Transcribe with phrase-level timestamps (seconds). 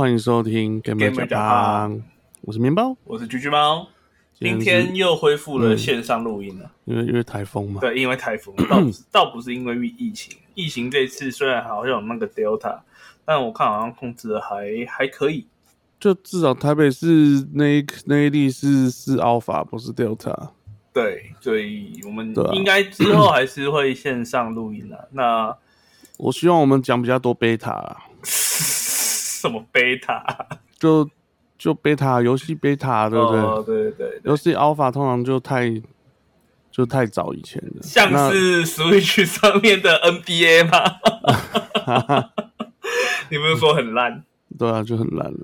[0.00, 1.92] 欢迎收听《Game 胖》，
[2.40, 2.96] 我是面包。
[3.04, 3.86] 我是橘橘猫，
[4.32, 6.72] 今今天又恢复了线上录音了。
[6.86, 12.78] 因为因为台风嘛，对，因为台风， 倒不是倒不是因为疫情，疫情这次虽然好像有那个 Delta，
[13.26, 15.46] 但我看好像控制的还还可以。
[16.00, 17.06] 就至少台北市
[17.52, 20.48] 那一那一例是是 Alpha，不是 Delta。
[20.94, 25.08] 对，所以我们应该之后还是会线上录音的。
[25.12, 25.54] 那
[26.16, 28.06] 我希望我们讲比较多 Beta，啊
[29.40, 30.22] 什么 Beta，
[30.78, 31.08] 就
[31.58, 33.40] 就 Beta 游戏 Beta，对不对？
[33.40, 35.70] 哦，对对对对游戏 Alpha 通常就太
[36.70, 42.30] 就太早以前的，像是 Switch 上面的 NBA 吗？
[43.30, 44.24] 你不是说很烂？
[44.58, 45.38] 对啊，就很烂了。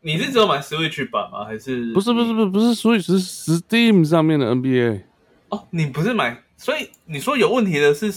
[0.00, 1.44] 你是只有买 Switch 版吗？
[1.44, 5.02] 还是不是不是不是不是，所以是 Steam 上面的 NBA，
[5.50, 8.10] 哦，你不是买，所以你说有问题的是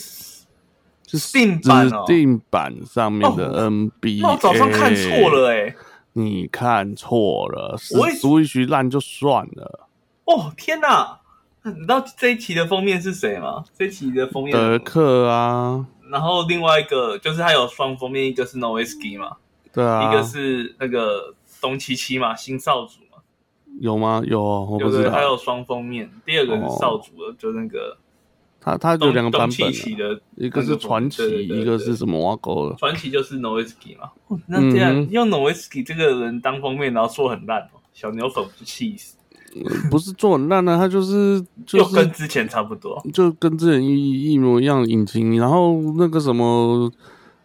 [1.18, 4.22] 是 Steam 版哦 Steam 版上面的哦 NBA。
[4.22, 5.76] 那我早上看错了哎、
[6.14, 9.88] 你看错了，我也 Switch 烂就算了，
[10.26, 11.20] 哦天哪！
[11.64, 13.64] 你知道这一期的封面是谁吗？
[13.76, 19.38] 这一期的封面，德克啊，然后另外一个就是他有双封面，一个是 Noisky 嘛，
[19.74, 23.18] 对啊，一个是那个东七七嘛，新少主嘛，
[23.82, 24.22] 有吗？
[24.26, 25.12] 有哦，我不知道。
[25.12, 27.98] 还有双封面，第二个是哦少主的，就那个
[28.66, 29.72] 它它有两个版本
[30.38, 32.76] 一个是传奇，对对对一个是什么挖沟的。
[32.78, 34.10] 传奇就是 Noisky 嘛。
[34.28, 39.16] 哦那这样、嗯用 Noisky 这个人当封面，然后做很烂哦，小牛粉不气死，
[39.92, 43.00] 不是做很烂呢，它就是就 就是跟之前差不多。
[43.14, 46.92] 就跟之前一一模一样的引擎，然后那个什么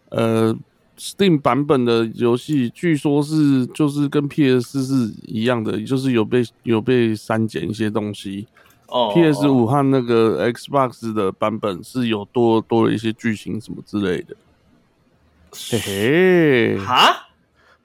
[0.09, 0.51] 呃
[0.97, 8.47] Steam 版本的游戏，据说是就是跟 PS 是一样的，就是有被有被删减一些东西。
[8.91, 14.35] 哦 PS 五和那个 Xbox 的版本是有多多了一些剧情什么之类的。
[15.53, 17.27] 嘿嘿，哈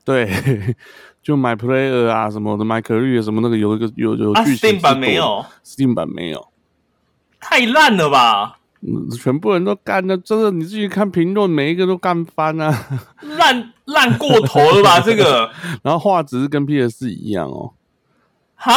[0.05, 0.28] 对，
[1.22, 6.49] 就 My Player 啊什么的，My Career 什么那个有一个有有啊剧情，Steam 版没有，，Steam 版没有，
[7.41, 8.59] 太烂了吧？
[8.83, 12.87] 嗯，全部人都干的，真的你自己看评论，每一个都干翻啊。
[13.22, 15.00] 烂烂过头了吧？
[15.00, 15.50] 这个
[15.83, 17.72] 然后画质是跟 PS 一样哦，
[18.55, 18.75] 哈？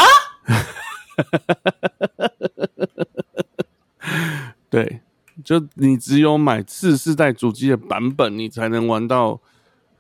[4.69, 5.01] 对，
[5.43, 9.39] 就你只有买次世代主机的版本，你才能玩到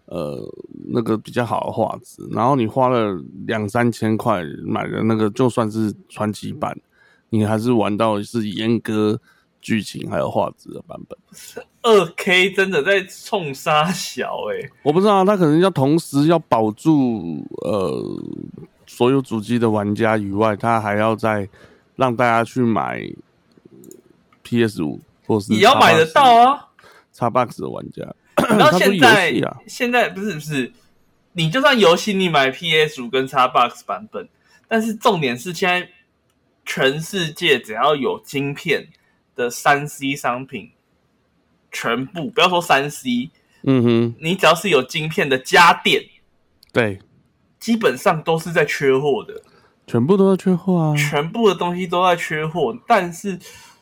[0.05, 0.47] 呃
[0.89, 2.27] 那个比较好的画质。
[2.31, 6.77] 然后你花了两三千块买的那个，就算是传奇版，
[7.29, 9.19] 你还是玩到是阉割
[9.61, 11.17] 剧情还有画质的版本。
[11.81, 18.21] 二 K 真的在冲杀小哎、我不知道，他可能要同时要保住呃
[18.99, 21.47] 所有主机的玩家以外，他还要再
[21.95, 23.01] 让大家去买
[24.43, 26.67] PS 五或是你要买得到啊
[27.15, 28.13] ！Xbox 的玩家。
[28.35, 30.73] 然后 现在、啊现在不是不是，
[31.31, 34.27] 你就算游戏你买 PS 五跟 Xbox 版本，
[34.67, 35.89] 但是重点是现在
[36.65, 38.85] 全世界只要有晶片
[39.33, 40.71] 的三 C 商品，
[41.71, 43.29] 全部不要说三 C，
[43.63, 46.03] 嗯哼，你只要是有晶片的家电，
[46.73, 46.99] 对，
[47.59, 49.41] 基本上都是在缺货的。
[49.85, 50.95] 全部都在缺货啊。
[50.95, 53.39] 全部的东西都在缺货，但是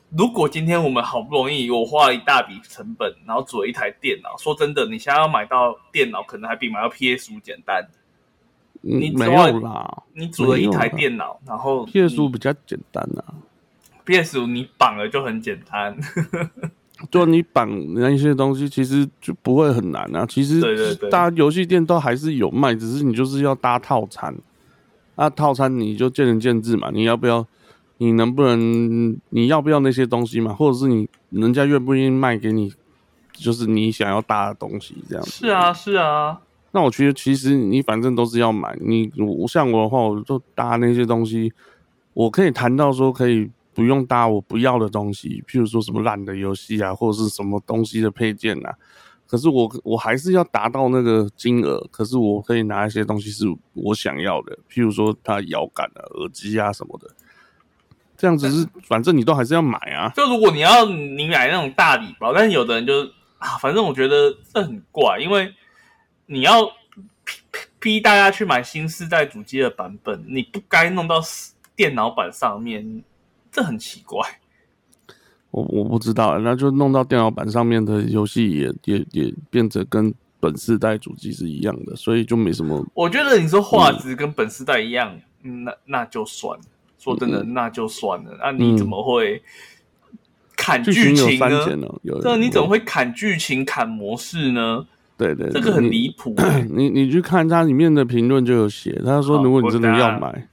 [0.10, 7.88] 如果今天我们好不容易我花了一大笔成本，然后组了一台电脑，说真的，你现在要买到电脑，可能还比买到 PS 五简单。
[8.82, 13.36] 你之外有啦你组了一台电脑，然后，PS 五比较简单啊。
[14.06, 15.98] PS 五你绑了就很简单。
[17.12, 20.26] 就你绑那些东西，其实就不会很难啊。
[20.26, 24.36] 其实对对对大家游戏店都还是有卖，只是你就是要搭套餐。
[25.16, 27.46] 那套餐你就见仁见智嘛，你要不要？
[28.00, 29.18] 你能不能？
[29.30, 30.54] 你要不要那些东西嘛？
[30.54, 32.72] 或者是你人家愿不愿意卖给你？
[33.34, 35.32] 就是你想要搭的东西这样子。
[35.32, 36.40] 是啊，是啊，
[36.72, 41.54] 那我觉得其实你反正都是要买，你我像我的话，我就搭那些东西，
[42.14, 43.48] 我可以谈到说可以
[43.78, 48.74] 不用搭我不要的东西，譬如说什么烂的游戏啊，或者是什么东西的配件啊。
[49.28, 57.08] 可是我我还是要达到那个金额，可是我可以拿一些东西是我想要的，譬如说它摇杆啊、耳机啊什么的。
[58.18, 60.12] 这样子是，反正你都还是要买啊。
[60.16, 63.04] 就如果你要你买那种大礼包，但是有的人就
[63.38, 65.54] 啊，反正我觉得这很怪，因为
[66.26, 66.72] 你要逼
[67.52, 71.22] 逼逼大家去买新世代主机的版本，你不该弄到
[71.76, 73.04] 电脑版上面，
[73.58, 74.20] 这很奇怪。
[75.50, 82.86] 我我不知道，那就弄到电脑版上面的游戏也也也变成跟本世代主机是一样的，所以就没什么。
[82.94, 86.66] 我觉得你说画质跟本世代一样，嗯那那就算了。
[87.00, 88.38] 说真的，那就算了。
[88.40, 89.42] 那你怎么会
[90.56, 92.00] 砍剧剧情呢？
[92.04, 94.86] 有对，你怎么会砍剧情、砍模式呢？
[95.18, 96.68] 对对，这个很离谱、欸。
[96.70, 100.48] 你你去看它里面的评论就有写，他说如果你真的要买，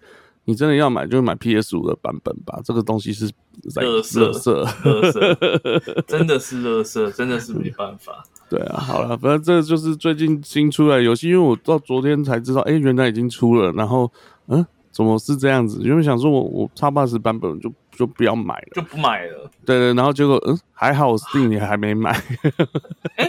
[0.46, 3.26] 你真的要买就买 PS 五的版本吧，这个东西是
[3.70, 4.52] 在垃圾垃圾。
[4.82, 8.24] 垃圾， 真的是垃圾，真的是没办法。
[8.50, 14.10] 对啊，好了，反正这就是最近新出来的游戏，因为我到昨天才知道，哎、原来已经出了，然后
[14.48, 15.80] 嗯，怎么是这样子？
[15.82, 19.50] 因为想说我我叉八十版本就就不要买了，就不买了。
[19.64, 22.22] 对对，然后结果嗯还好我 Steam 也还没买，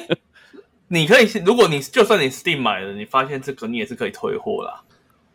[0.90, 4.82] 你可以，如果你就算你 Steam 买了，你发现这个你也是可以退货啦。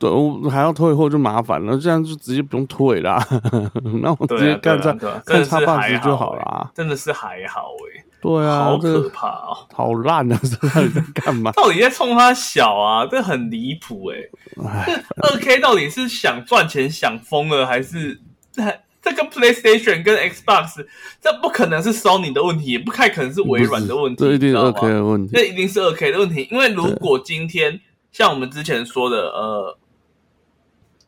[0.00, 3.22] 对我还要退货就麻烦了，这样就直接不用退啦，
[4.02, 6.70] 那我直接看叉、对啊，真看的是还叉八十就好啦。
[6.74, 9.56] 真的是还好哎、对啊，好可怕哦！
[9.74, 10.40] 好烂啊！
[10.42, 11.52] 这到底在干嘛？
[11.56, 13.06] 到底在冲他小啊？
[13.06, 14.16] 这很离谱哎！
[14.56, 18.18] 这，二 K 到底是想赚钱想疯了，还是
[18.50, 18.62] 这
[19.02, 20.86] 这跟 PlayStation 跟 Xbox
[21.20, 25.32] 这不可能是 Sony 的问题，也不太可能是微软的问题，这一定是二 K 的问题。
[25.34, 27.80] 这一定是二 K 的问题，因为如果今天
[28.12, 29.78] 像我们之前说的，呃，《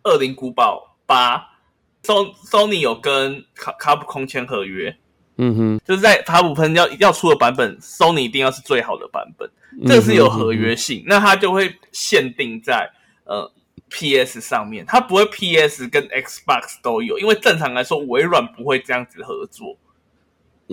[0.04, 1.38] 恶灵古堡八》
[2.02, 4.96] ，So Sony 有跟卡卡普空签合约，
[5.36, 9.50] 嗯哼，就是在卡普空要要出的版本，Sony 一定要是最好的版本，
[9.86, 12.90] 这个是有合约性，那它就会限定在
[13.24, 13.50] 呃
[13.88, 19.76] PS 上面，它不会 PS 跟 Xbox 都有，因为正常来说微软不会这样子合作。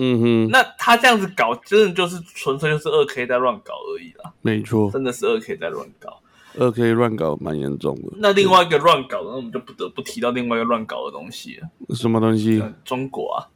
[0.02, 6.22] 嗯哼，那他这样子搞，真的就是纯粹就是二 K 在乱搞而已啦，没错，真的是二 K 在乱搞。
[6.60, 8.10] 二 K 乱搞蛮严重的。
[8.18, 12.60] 那另外一个乱搞的，那我们就不得不提到另外一个乱搞的东西了，什么东西？
[12.60, 13.48] 呃中国啊。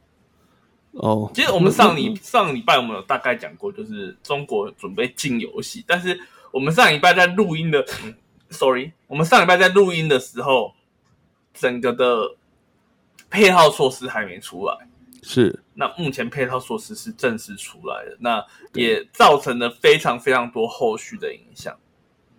[0.92, 6.18] 哦，其实我们上礼上礼拜我们有大概讲过，就是中国准备进游戏，但是
[6.50, 8.14] 我们上礼拜在录音的、嗯、
[8.48, 10.72] ，sorry，我们上礼拜在录音的时候，
[11.52, 12.36] 整个的
[13.28, 14.88] 配套措施还没出来。
[15.20, 21.74] 是那目前配套措施是正式出来的，那也造成了非常非常多后续的影响。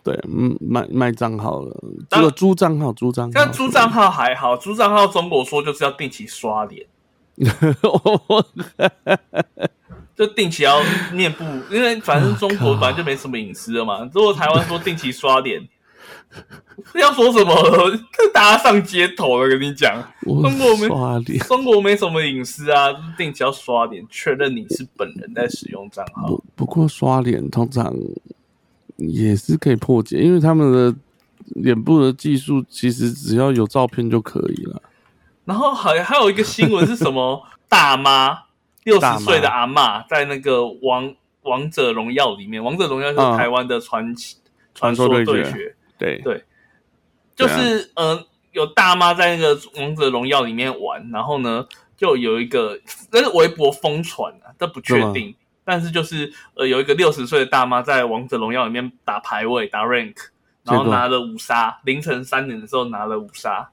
[0.06, 1.76] 对，嗯，卖卖账号了，
[2.12, 6.86] 这当个租账号，租账号，但租账号还好，租账号中国说就是要定期刷脸，
[10.16, 10.80] 就定期要
[11.12, 14.08] 面部，因为反正中国本来就没什么隐私了嘛。
[14.14, 15.68] 如果台湾说定期刷脸，
[16.94, 18.00] 要说什么？
[18.32, 21.40] 大家上街头了，跟你讲，中国没刷脸。
[21.40, 26.44] 中国没什么隐私啊，就是定期要刷脸，确认你是本人在使用账号不。
[26.56, 27.92] 不过刷脸通常
[28.98, 30.96] 也是可以破解，因为他们的
[31.56, 34.82] 脸部的技术其实只要有照片就可以了。
[35.44, 37.44] 然后还还有一个新闻是什么？
[37.68, 38.44] 大妈
[38.84, 43.38] 六十岁的阿嬷在那个王王者荣耀里面，王者荣耀是嗯。
[43.38, 44.38] 台湾的传奇、
[44.74, 45.34] 传说对决。
[45.34, 46.22] 对决，对。
[46.22, 46.44] 对。
[47.36, 51.68] 就是、呃有大妈在那个王者荣耀里面玩，然后呢
[51.98, 52.80] 就有一个
[53.12, 60.16] 那是微博疯传啊，这不确定，但是就是呃有一个六十岁的大妈在王者荣耀里面打排位打 rank，
[60.64, 63.70] 然后拿了五杀，凌晨三点的时候拿了五杀，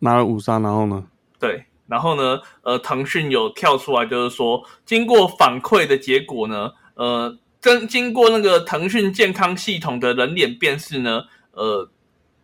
[0.00, 1.04] 拿了五杀，然后呢？
[1.38, 11.22] 对，然后呢，呃，腾讯有跳出来，就是说，经过反馈的结果呢，呃，经经过那个腾讯健康系统的人脸辨识呢，
[11.52, 11.88] 呃，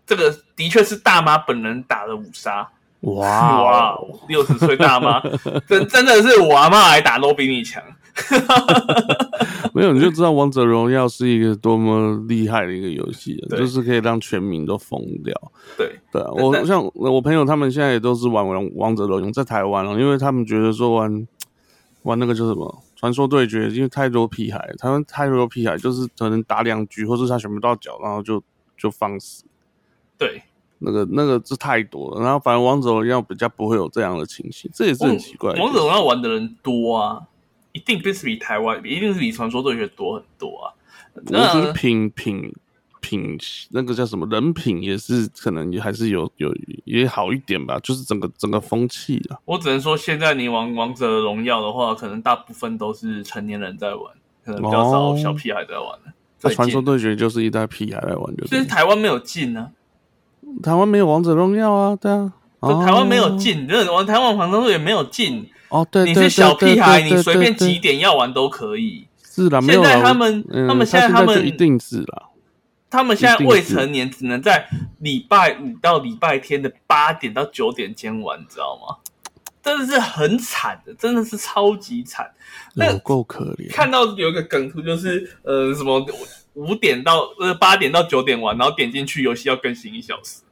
[0.06, 2.70] 这个的确是大妈本人打了五杀。
[3.00, 5.20] 哇哇哦，，六十岁大妈，
[5.68, 7.82] 真真的是我阿妈来打都比你强。
[9.72, 15.32] 没有你就知道王者荣耀是一个多么厉害的一个游戏就是可以让全民都疯掉。
[15.76, 21.28] 对，对啊，我像我朋友他们现在也都是玩王王者荣耀，在台湾了，因为他们觉得说玩
[22.02, 28.42] 玩那个叫什么传说对决，因为太多屁孩，他们太多屁孩，就是可能打两局，或是他选不到脚，然后就
[28.76, 29.44] 就放死。
[30.16, 30.42] 对，
[30.80, 35.52] 那个那个是太多了，然后反正王者荣耀比较不会有这样的情形，这也是很奇怪。
[35.54, 37.20] 王者荣耀玩的人多啊，
[37.72, 40.72] 一定不是比台湾，一定是比传说对决多很多啊。
[41.14, 42.54] 我觉得品品
[43.00, 43.36] 品
[43.70, 46.54] 那个叫什么人品也是可能也还是有有
[46.84, 49.38] 也好一点吧，就是整个整个风气啊。
[49.44, 54.04] 我只能说，现在你玩王者荣耀的话，可能大部分都是成年人在玩，
[54.44, 56.12] 可能比较少哦小屁孩在玩了。
[56.40, 59.72] 那传说对决就是一代屁孩来玩，就就是是台湾没有进呢、
[60.62, 65.48] 台湾没有王者荣耀啊，对啊，台湾没有进，真的玩台湾传说对决没有进。
[65.68, 69.06] 哦，对，你对是小屁孩，你随便几点要玩都可以。
[69.22, 72.22] 是啦，现在他们嗯他们现在他他们一定是啦，
[72.90, 74.66] 他们现在未成年只能在
[74.98, 78.96] 礼拜五到礼拜天的八点到九点间玩，你知道吗？
[79.62, 82.26] 真的是很惨的，真的是超级惨。
[82.74, 83.70] 那有够可怜。
[83.70, 86.00] 看到有一个梗图，就是呃什么
[86.58, 90.42] 五点到呃八点到九点玩，然后点进去游戏要更新一小时，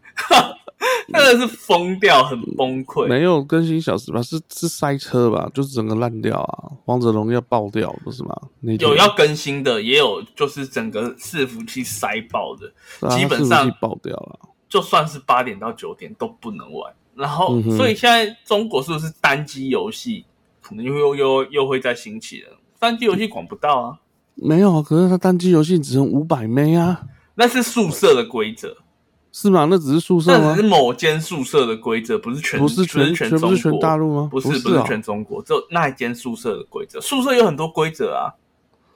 [1.08, 3.06] 真 的是疯掉，很崩溃。
[3.06, 4.22] 没有更新一小时吧？
[4.22, 5.50] 是是塞车吧？
[5.52, 6.70] 就是整个烂掉啊！
[6.84, 8.36] 王者荣耀爆掉不是吗？
[8.78, 14.38] 有要更新的，也有就是整个伺服器塞爆的，啊基本上爆掉了。
[14.68, 16.92] 就算是八点到九点都不能玩。
[17.14, 20.24] 然后，嗯所以现在中国是不是单机游戏
[20.60, 22.58] 可能又又又又会再兴起了？
[22.78, 23.98] 单机游戏管不到啊，
[24.36, 27.02] 没有啊，可是它单机游戏只能五百枚啊，
[27.34, 28.76] 那是宿舍的规则，
[29.32, 29.66] 是吗？
[29.68, 30.68] 那只是宿舍吗那只是？
[30.68, 34.28] 某间宿舍的规则，不是全不是全全全不是全中国大陆吗？
[34.30, 37.00] 不是不是全中国，只有那一间宿舍的规则。
[37.00, 38.32] 宿舍有很多规则啊，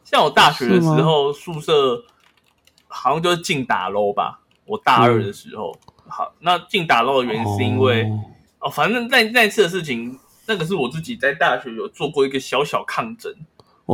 [0.05, 2.05] 像我大学的时候，宿舍
[2.87, 4.41] 好像就是禁打 LO 吧。
[4.67, 8.21] 我大二的时候，好，那禁打 LO 的原因是因为哦
[8.61, 10.17] 哦反正那那次的事情，
[10.47, 13.35] 那个是我自己在大学有做过一个小小抗争，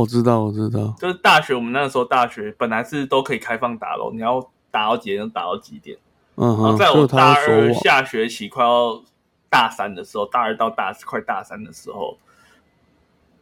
[0.01, 4.39] 我知道，我知道，就是大学我们那个时候大学本来是都可以开放打 LO，你要
[4.69, 5.97] 打到几点就打到几点。
[6.35, 9.01] 嗯然后哼，在我大二下学期快要
[9.49, 12.15] 大三的时候，大二到大四快大三的时候，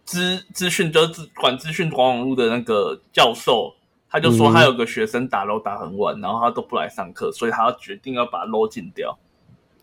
[0.05, 3.75] 资资讯就是管资讯管网络的那个教授，
[4.09, 9.17] 他就说嗯他有个学生打 LO 打很晚，然后他都不来上课，所以他要决定要把 LO 禁掉。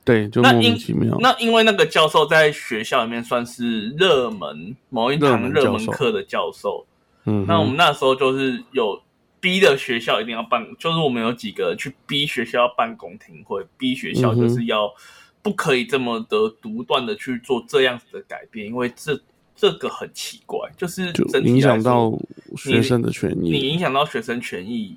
[0.05, 1.17] 对，就莫那因名其妙。
[1.21, 6.85] 那因为那个教授在学校里面算是热门某一堂热门课的教授，
[7.25, 9.01] 嗯，那我们那时候就是有
[9.41, 14.93] 逼的学校一定要办，就是我们有几个去逼学校要办公听会，逼学校就是要
[15.41, 19.21] 不可以这么的独断的去做这样子的改变，因为这
[19.55, 21.13] 这个很奇怪，就是
[21.45, 22.13] 影响到
[22.57, 23.69] 学生的权益你益。
[23.69, 24.97] 影响到学生权益，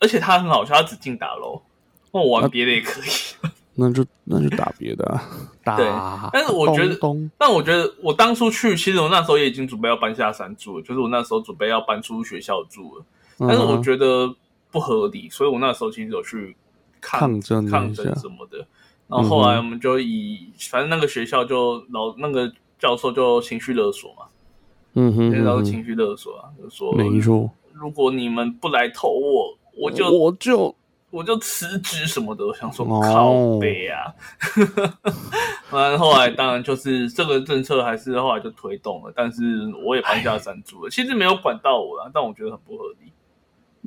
[0.00, 1.60] 而且他很好笑，他只进打楼，
[2.12, 3.04] 那我玩别的也可以。
[3.74, 5.22] 那就那就打别的啊，
[5.64, 6.30] 打。
[6.32, 6.98] 但是我觉得
[7.38, 13.04] 但我觉得我当初去，其实我那时候也已经准备要搬下山住了，就是我那时候准备要搬出学校住了。
[13.38, 14.34] 但是我觉得
[14.70, 16.54] 不合理，所以我那时候其实有去
[17.00, 18.58] 抗抗争抗争什么的。
[19.08, 24.26] 然后后来我们就以，反正那个学校就老那个教授就情绪勒索嘛，
[24.94, 30.74] 嗯哼那时候嗯哼，情绪勒索啊，就说没错，如果你们不来投我，我就我就
[31.12, 32.46] 我就辞职什么的。
[32.46, 34.12] 我想说哦靠背啊，
[35.70, 39.42] 完了后来当然就是这个政策还是后来就推动了，但是
[39.84, 40.90] 我也搬家山住了。
[40.90, 43.12] 其实没有管到我啦，但我觉得很不合理。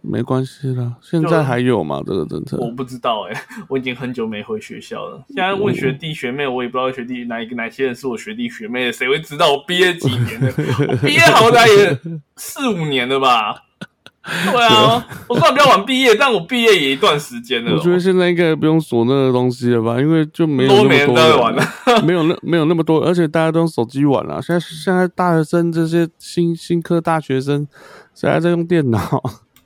[0.07, 0.95] 没关系啦。
[1.01, 1.99] 现在还有吗？
[2.05, 2.57] 这个政策？
[2.57, 5.23] 我不知道哎、我已经很久没回学校了。
[5.29, 10.53] 现在问学弟学妹，我也不知道学弟哪一个哪些人是我学弟学妹的，谁会知道我毕业几年的？
[10.89, 11.99] 我毕业好歹也
[12.35, 13.63] 四五年了吧？
[14.51, 21.63] 对啊，我虽然比较晚毕业，但我毕业也一段时间了、我觉得现在应该不用锁那个东西了吧，因为就没多人在玩了。
[22.03, 24.41] 没有那没有那么多，而且大家都用手机玩了。
[24.41, 27.67] 现在现在大学生这些新新科大学生，
[28.15, 28.99] 谁还在用电脑？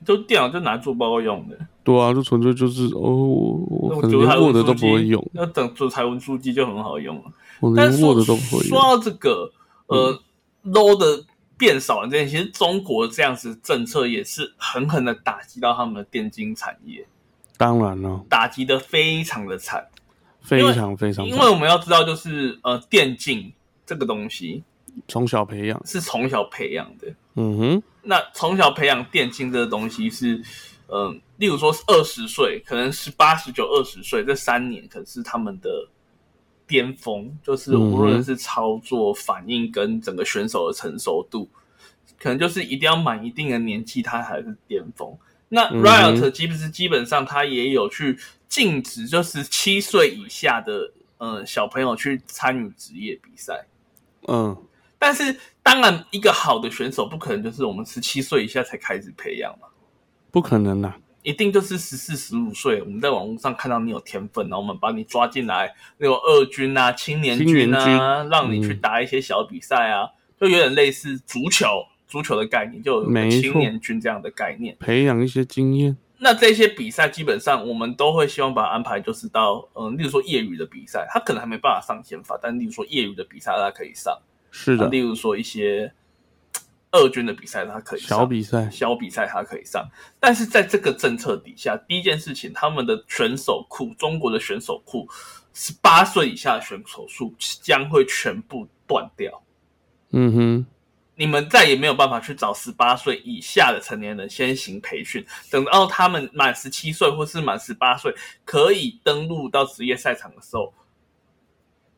[0.06, 7.24] 就电脑就拿做报告用的，对啊，就纯粹就是哦，我我可能连 Word 都不会用，要等做台文书机就很好用了。
[7.60, 8.82] 我连 Word 都不会用说。
[8.82, 9.52] 到这个，
[9.88, 10.20] 呃、
[10.66, 11.24] low 的
[11.60, 17.06] 变少了这些，其实中国这样子政策也是狠狠的打击到他们的电竞产业，
[17.58, 19.86] 当然了，打击的非常的惨。
[20.42, 23.52] 非常非常因为我们要知道，就是呃，电竞
[23.86, 24.64] 这个东西
[25.08, 27.14] 从小培养，是从小培养的。
[27.36, 30.42] 嗯哼，那从小培养电竞这个东西是，
[30.88, 35.70] 嗯、例如说是二十岁，可能十八、十九、二十岁这三年，可能是他们的
[36.70, 41.50] 巅峰，就是无论是操作、反应跟整个选手的成熟度，
[42.20, 45.18] 可能就是一定要满一定的年纪，他才是巅峰。
[45.50, 53.66] 那 Riot 基本是基本上他也有去禁止，就是七岁以下的呃小朋友去参与职业比赛。
[54.28, 54.56] 嗯，
[55.00, 59.68] 但是当然，一个好的选手不可能就是我们十七岁以下才开始培养嘛，
[60.30, 70.10] 不可能啦，一定就是十四、十五岁，我们在网络上看到你有天分，然后我们把你抓进来，那种二军啊、青年军啊，让你去嗯打一些小比赛啊，
[70.40, 71.68] 就有点类似足球、
[72.08, 74.76] 足球的概念，就青年军这样的概念。
[74.80, 84.18] 培养一些经验，那这些比赛基本上我们都会希望把它安排，就是到嗯，例如说业余的比赛，他可能还没办法上先发，但例如说业余的比赛他可以上。
[84.52, 85.94] 是的啊例，如说一些
[86.92, 89.88] 二军的比赛，他可以上小比赛，小比赛他可以上，
[90.20, 95.08] 但是在这个政策底下，第一件事情，他们的选手库，中国的选手库，
[95.54, 99.40] 十八岁以下的选手数将会全部断掉。
[100.12, 100.66] 嗯哼，
[101.14, 108.12] 你们再也没有办法去找十八岁以下的成年人先行培训，等到他们满十七岁或是满十八岁
[108.44, 110.74] 可以登录到职业赛场的时候，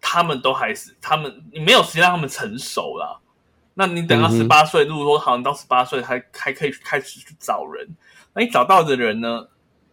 [0.02, 3.18] 他们都还是他们，你没有时间让他们成熟啦。
[3.74, 7.88] 那你等到十八岁，如果说好，你到十八岁还还可以开始去找人，
[8.34, 9.48] 那你找到的人呢，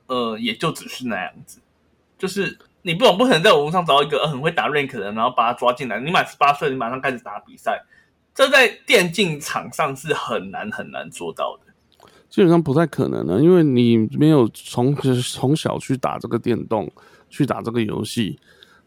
[0.07, 1.61] 呃，也就只是那样子，
[2.19, 6.01] 就是你不总不可能在网络上找到一个很会打 rank 的人，然后把他抓进来。
[6.01, 7.81] 你满十八岁，你马上开始打比赛，
[8.35, 11.73] 这在电竞场上是很难很难做到的。
[12.29, 16.91] 基本上不太可能的，因为你没有从从小去打这个电动，
[17.31, 18.39] 去打这个游戏，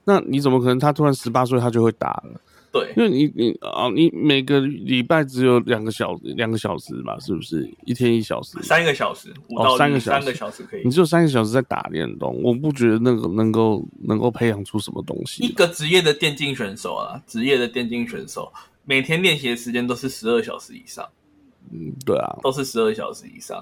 [0.03, 2.39] 那你怎么可能他突然十八岁他就会打了？
[2.71, 7.69] 对，因为你你啊，你每个礼拜只有两个小两个小时吧，是不是？
[7.83, 10.89] 一天一小时，三个小时，五哦到六三个小时三个小时可以你。
[10.89, 15.53] 只有三个小时在打电动，我不觉得那个能够能够培养出什么东西一西。
[15.53, 18.49] 个职业的电竞选手啊，职业的电竞选手
[18.85, 21.05] 每天练习的时间都是十二小时以上，
[21.71, 23.61] 嗯，对啊，都是十二小时以上。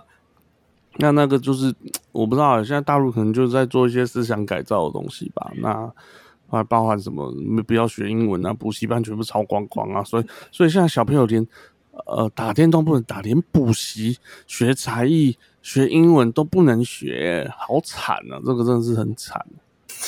[0.98, 1.74] 那那个就是
[2.12, 5.52] 我不知道，现在大陆可能就是在做一些思想改造的东西吧。
[5.58, 5.92] 那
[6.50, 7.32] 还包含什么？
[7.68, 10.04] 不要学英文啊，补习班全部抄光光啊。
[10.04, 11.46] 所以，所以现在小朋友连
[12.06, 18.40] 呃打电动不能打，连补习、学才艺、学英文都不能学，好惨啊！
[18.46, 19.46] 这个真的是很惨。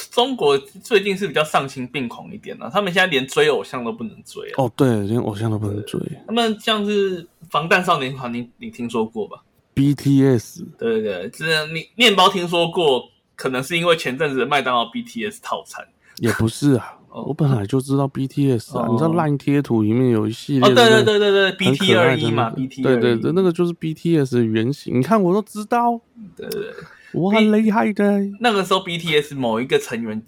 [0.10, 4.54] 中国最近是比较丧心病狂一点了、他们现在连追偶像都不能追啊。
[4.58, 6.00] 哦，对，连偶像都不能追。
[6.26, 9.44] 他们像是防弹少年团，你你听说过吧
[9.76, 13.04] ？BTS 对对对，这你面包听说过，
[13.36, 15.86] 可能是因为前阵子的麦当劳 BTS 套餐。
[16.22, 18.86] 也不是啊， 哦我本来就知道 BTS 啊。
[18.86, 25.00] 哦你知道烂贴图里面有一系列哦，对对对对对，BT 二一嘛那个，BT 对对对，那个就是 BTS 的原型。
[25.00, 26.00] 你看我都知道，
[26.38, 26.74] 对对对，
[27.14, 28.22] 我很厉害的。
[28.40, 30.22] 那个时候 BTS 某一个成员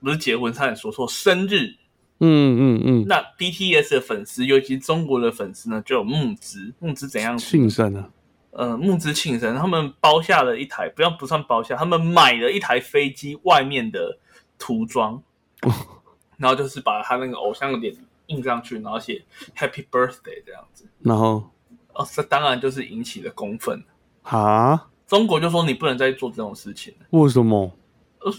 [0.00, 1.74] 不是结婚，差点说错生日，
[2.20, 7.36] 嗯嗯嗯，那 BTS 的粉丝，尤其中国的粉丝呢，就有募资，募资怎样？
[7.36, 8.08] 庆生啊，
[8.52, 14.18] 呃，募资庆生，他们包下了一台，不要不算包下，他们买了一台飞机外面的
[14.58, 15.22] 涂装，
[16.36, 17.94] 然后就是把他那个偶像的脸
[18.26, 19.24] 印上去，然后写
[19.56, 20.84] Happy Birthday 这样子。
[21.00, 21.48] 然后
[21.94, 23.82] 哦，这当然就是引起了公愤。
[24.22, 27.72] 哈，中国就说你不能再做这种事情了，为什么？
[28.20, 28.32] 呃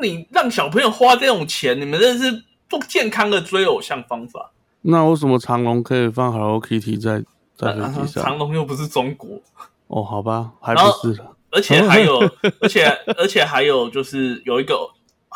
[0.00, 4.52] 你让小朋友花这种钱，你们这是不健康的追偶像方法。
[4.82, 7.24] 那为什么长隆可以放 Hello Kitty 在
[7.56, 8.22] 在飞机上？
[8.22, 9.40] 长隆又不是中国，
[9.88, 11.34] 哦，好吧，还不是了。
[11.50, 12.18] 而且还有，
[12.60, 12.84] 而且
[13.16, 14.74] 而且还有，就是有一个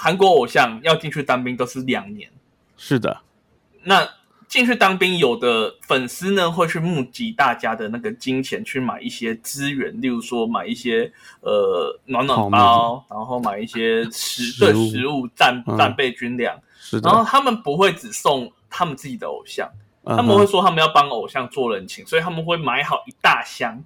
[0.02, 2.30] 韩国偶像要进去当兵都是两年。
[2.78, 3.20] 是的，
[3.82, 4.08] 那
[4.48, 15.28] 进去当兵，有的粉丝呢会去募集大家的那个金钱去买一些资源，例如说买一些呃暖暖包，然后买一些食对食物。
[15.36, 15.76] 战嗯。
[15.76, 16.58] 战备军粮。
[16.82, 19.70] 是然后，他们不会只送他们自己的偶像，
[20.02, 23.84] 他他们会说他们要帮偶像做人情，所以他们会买好一大箱，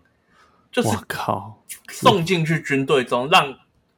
[0.71, 3.53] 就是靠，送进去军队中，让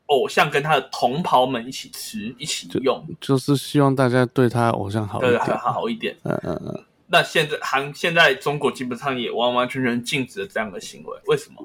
[0.06, 5.40] 偶像跟他的同袍们一起吃、一起用，就是希望大家对他偶像好一对，点。
[5.40, 6.16] 还好一点。
[6.22, 11.64] 嗯嗯嗯，那现在韩现在中国基本上也完完全全禁止了这样的行为，为什么？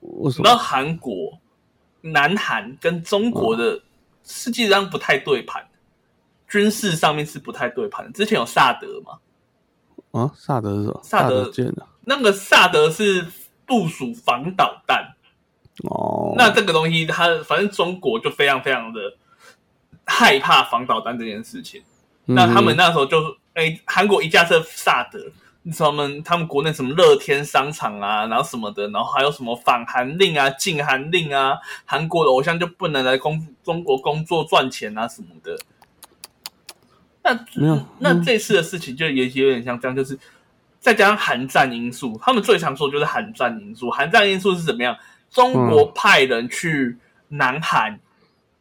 [0.00, 0.48] 为什么？
[0.48, 0.56] 那？
[0.56, 1.38] 韩国、
[2.02, 3.80] 南韩跟中国的
[4.24, 5.66] 实际上不太对盘，
[6.48, 8.12] 军事上面是不太对盘。
[8.12, 9.18] 之前有萨德嘛，
[10.20, 11.00] 啊，萨德是什么？
[11.02, 11.86] 萨德德舰啊。
[12.04, 13.26] 那个萨德是
[13.66, 15.09] 部署防导弹，
[15.88, 19.00] 哦，那这个东西它反正中国就非常非常的
[20.04, 21.82] 害怕防导弹这件事情。
[22.26, 25.18] 那他们嗯那时候就哎，韩国一架设萨德，
[25.76, 35.58] 他们他们国内什么乐天商场啊，然后什么的，然后还有什么反韩令啊、禁韩令啊，韩国的偶像就不能来工中国工作赚钱啊什么的。
[37.22, 40.18] 那没有那嗯这次的事情就也有点像这样，就是
[40.78, 43.90] 再加上韩战因素，他们最常说就是韩战因素。
[43.90, 44.96] 韩战因素是怎么样？
[45.30, 46.96] 中国派人去
[47.28, 47.98] 南韩，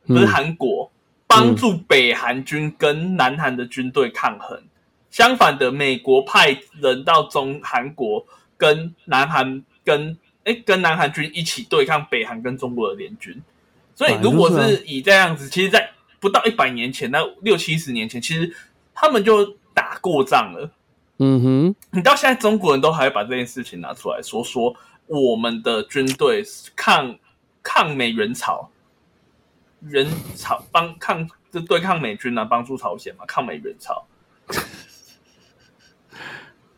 [0.06, 0.92] 不是嗯韩国，
[1.28, 4.62] 帮助北韩军跟南韩的军队抗衡。
[5.10, 8.24] 相反的，美国派人到中韩国
[8.56, 13.42] 跟南韩跟哎跟南韩军一起对抗北韩跟中国的联军。
[13.96, 15.90] 所以，如果是以这样子，其实，在
[16.22, 18.56] 不到一百年前，那六七十年前，其实
[18.94, 20.72] 他们就打过仗了。
[21.18, 24.74] 嗯哼，你到现在，中国人都还会把这件事情拿出来说，说
[25.10, 26.44] 我们的军队
[26.76, 27.18] 抗
[27.64, 28.70] 抗美援朝，
[29.82, 34.06] 援朝帮抗就对抗美军啊，帮助朝鲜嘛，抗美援朝。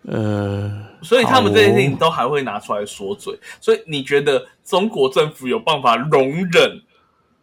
[0.04, 3.38] 呃，所以他们这些事情都还会拿出来说嘴。
[3.60, 6.82] 所以你觉得中国政府有办法容忍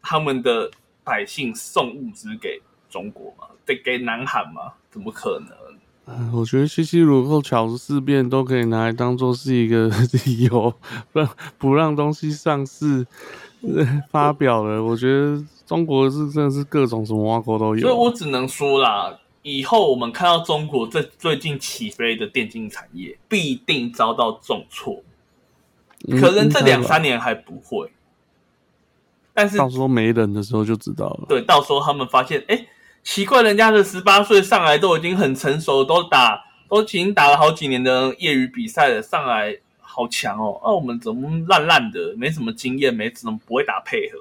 [0.03, 0.71] 他们的
[1.05, 3.47] 百姓送物资给中国吗？
[3.67, 4.73] 得给南韩吗？
[4.91, 5.68] 怎么可能？
[6.09, 9.89] 呃我觉得西西鲁后巧事变都可以拿来当做是一个
[10.25, 10.73] 理由，
[11.13, 13.07] 不让不让东西上市、
[13.61, 14.83] 呃发表了。
[14.83, 17.83] 我觉得中国是真的是各种什么挖沟都有。
[17.83, 25.03] 所以我只能说啦，以后我们看到中国这最近起飞的电竞产业，必定遭到重挫。
[26.07, 27.91] 嗯可能这两三年年还不会，
[29.35, 31.27] 但是到时候没人的时候就知道了。
[31.29, 32.67] 对，到时候他们发现，哎，
[33.03, 40.61] 奇怪，人家的十八岁上来都已经很成熟，都打都已经打了好几年的业余比赛了，上来好强哦。
[40.63, 44.19] 那、我们怎么烂烂的，没什么经验，没怎么不会打配合？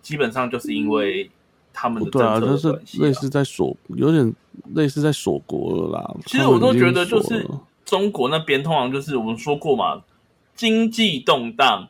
[0.00, 1.28] 基本上就是因为
[1.72, 3.02] 他们的对啊，政策就是。
[3.02, 4.32] 类似在锁，有点
[4.74, 6.14] 类似在锁国了啦。
[6.26, 7.44] 其实我都觉得，就是
[7.84, 10.00] 中国那边通常就是我们说过嘛，
[10.54, 11.88] 经济动荡、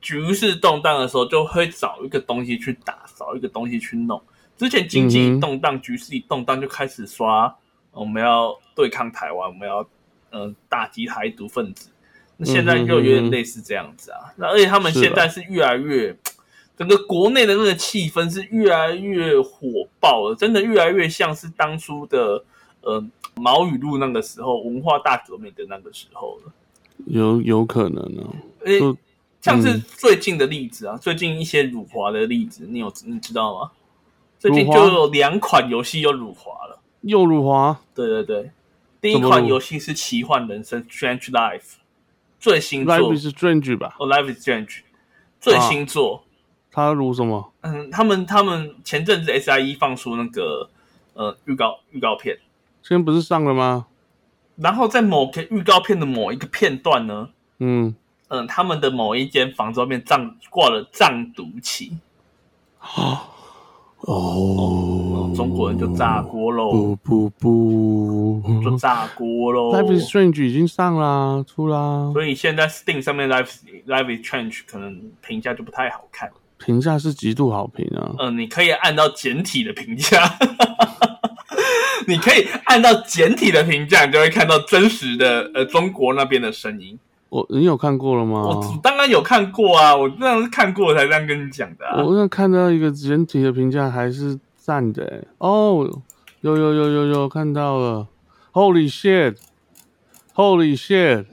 [0.00, 4.22] 局势动荡的时候，就会找一个东西去打，找一个东西去弄。
[4.62, 7.52] 之前经济一动荡、局势一动荡，就开始刷
[7.90, 9.82] 我们要对抗台湾，我们要
[10.30, 11.90] 嗯、呃打击台独分子。
[12.36, 14.32] 那现在就有点类似这样子啊。
[14.36, 16.16] 那而且他们现在是越来越。
[16.74, 22.42] 整个国内的那个气氛是越来越火爆了，真的越来越像是当初的
[22.80, 26.52] 呃毛语录那个时候文化大革命的那个时候了。
[27.06, 28.30] 有有可能啊。
[28.64, 28.80] 诶、
[29.42, 33.70] 像是嗯最近的例子啊，最近一些辱华的例子，你有你知道吗？
[34.42, 36.80] 最近就有两款游戏又辱华了。
[37.02, 38.50] 又辱华，对对对，
[39.00, 41.60] 第一款游戏是《奇幻人生 Strange Life》
[42.40, 43.94] 最新作，Life is Strange 吧？
[44.00, 44.66] 哦，《Life is Strange》
[45.40, 46.24] 最新作。
[46.72, 47.52] 他辱什么？
[47.60, 50.68] 嗯，他们他们前阵子 SIE 放出那个
[51.14, 52.36] 呃预告预告片，
[52.82, 53.86] 今天不是上了吗？
[54.56, 57.28] 然后在某个预告片的某一个片段呢，
[57.60, 57.94] 嗯，
[58.26, 61.96] 嗯，他们的某一间房子外面藏挂了藏毒旗，
[62.96, 63.20] 哦，
[65.34, 69.72] 中国人就炸锅喽，不不不就炸锅喽。
[69.72, 76.30] ，Life is Strange 已经上啦，出啦，所以现在 Steam 上面 Life Life is Strange 可能评价就不太好看。
[76.58, 78.14] 评价是极度好评啊。
[78.18, 80.36] 嗯，你可以按照简体的评价，
[82.06, 86.98] 你可以按照简体的评价，你就会看到真实的呃中国那边的声音。
[87.32, 88.42] 我你有看过了吗？
[88.42, 92.04] 我当然有看过啊，我当然是看过才这样跟你讲的啊。
[92.04, 95.90] 我那看到一个整体的评价还是赞的欸哦，
[96.42, 98.06] 有有有有有看到了
[98.52, 101.24] ，Holy shit，Holy shit，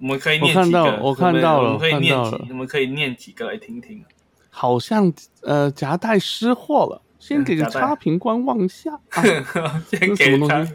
[0.00, 4.02] 我们可以念几我看到个，我看到了我们可以念几，我们可以念几个来听听。
[4.48, 9.22] 好像呃夹带失货了，先给个差评观望一下啊。
[9.86, 10.72] 先给他么东西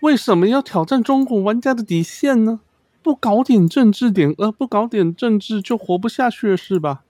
[0.00, 2.60] 为什么要挑战中国玩家的底线呢？
[3.06, 7.02] 不搞点政治点，呃，不搞点政治就活不下去了是吧？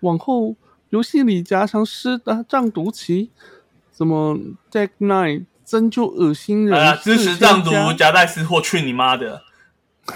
[0.00, 0.56] 往后
[0.90, 3.30] 游戏里夹常施的藏毒旗，
[3.96, 4.38] 什么
[4.70, 6.78] Deck Nine 真就恶心人。
[6.78, 9.40] 啊，支持藏毒夹带私货，去你妈的！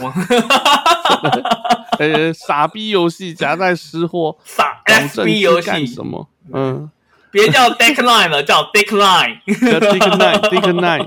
[0.02, 0.12] 我
[1.98, 6.29] 呃，傻逼游戏夹带私货，傻搞政 SB 游戏，什么？
[6.52, 6.90] 嗯
[7.31, 9.42] 别叫 Deck Nine 了，叫 Deckline。
[9.46, 11.07] ，Dick Nine，Dick Nine，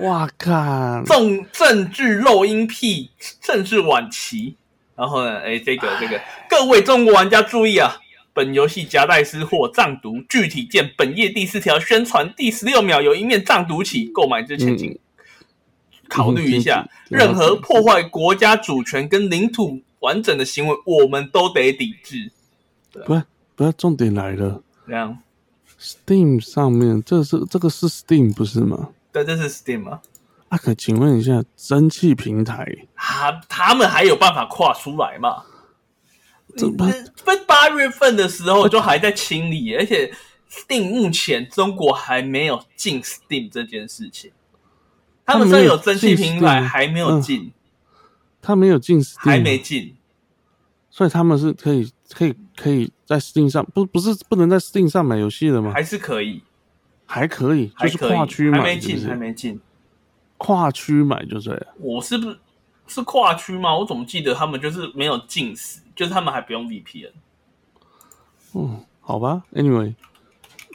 [0.00, 3.10] 哇靠，政政治漏音癖，
[3.40, 4.56] 政治晚期。
[4.96, 7.96] 然后呢，哎，这个这个，各位中国玩家注意啊！
[8.32, 14.98] 本游戏夹带私货藏毒，具体见本页第四条宣传第十六秒有一面藏毒旗，购买之前请
[16.08, 16.86] 考虑一下。
[17.10, 22.30] 嗯任何破坏国家主权跟领土完整的行为，我们都得抵制。
[23.04, 23.24] 不是
[23.56, 25.18] 不是，重点来了这样
[25.80, 28.90] ，，Steam 上面这是这个是 Steam 不是吗？
[29.12, 30.00] 对，这是 Steam 吗？
[30.48, 35.44] 啊，可请问一下，蒸汽平台他他们还有办法跨出来吗？
[36.56, 36.84] 这不
[37.16, 40.12] 分八月份的时候就还在清理，而且
[40.50, 44.32] Steam 目前中国还没有进 Steam 这件事情。
[45.24, 47.52] 他们虽然有蒸汽平台，还没有进，
[48.42, 49.94] 他没有进 Steam，还没进。
[50.90, 55.70] 所以他们是可以可以可以在 Steam 上，不不是不能在 Steam 上买游戏的吗？
[55.72, 56.42] 还是可以，
[57.12, 59.60] 还可以，就是跨区买，还没进，还没进。
[60.38, 61.66] 跨区买就对了。
[61.80, 62.38] 我是不是
[62.86, 63.76] 是跨区吗？
[63.76, 67.10] 我怎么记得他们就是没有进死，就是他们还不用 VPN。
[68.54, 69.94] 嗯，好吧，Anyway。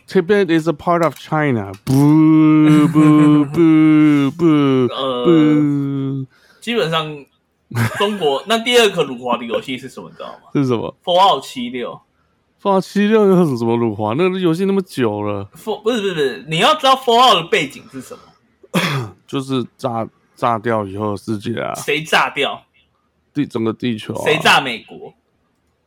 [0.07, 1.71] Tibet is a part of China.
[1.85, 1.93] 不
[2.89, 4.45] 不不不
[4.93, 6.25] 呃，不，
[6.59, 7.25] 基本上
[7.97, 10.09] 中国 那第二个辱华的游戏是什么？
[10.09, 11.99] 你知道吗是什么？？Fallout 七六。
[12.65, 14.15] 放七六又是什么辱华？
[14.15, 19.15] 那个游戏那么久了，Fall 不是不是不是，你要知道 Fallout 的背景是什么？
[19.27, 22.63] 就是炸炸掉以后的世界啊，谁炸掉？
[23.35, 24.39] 地整个地球、啊，谁？
[24.39, 25.13] 炸美国？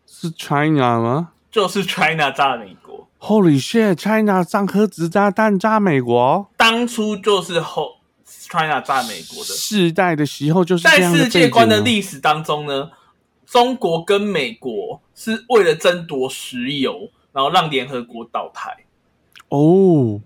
[0.07, 3.09] 是 China 吗就是 China 炸美国。
[3.19, 9.47] ？Holy shit！China 上颗子炸弹炸美国，当初就是后 China 炸美国的。
[9.47, 12.91] 世代的时候就是这在世界观的历史当中呢，
[13.50, 18.84] 中国跟美国是为了争夺石油，然后让联合国倒台。
[19.48, 20.20] 哦，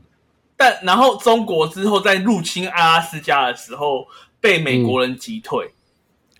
[0.56, 4.08] 但然后中国之后在入侵阿拉斯加的时候，
[4.40, 5.72] 被美国人击退。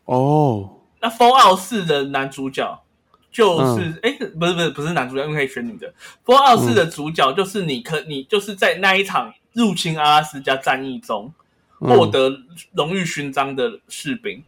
[0.06, 2.82] 哦，那 Fallout 四的男主角
[3.30, 5.94] 就是哎、不是不是不是男主角，因为可以选女的。
[6.24, 11.32] 封奥四的主角就是你可你就是在那一场入侵阿拉斯加战役中
[11.78, 12.36] 获嗯得
[12.72, 14.42] 荣誉勋章的士兵。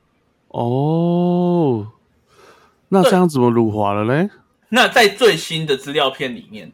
[0.48, 1.86] 哦，
[2.94, 4.30] 那这样怎么辱华了嘞？
[4.68, 6.72] 那在最新的资料片里面，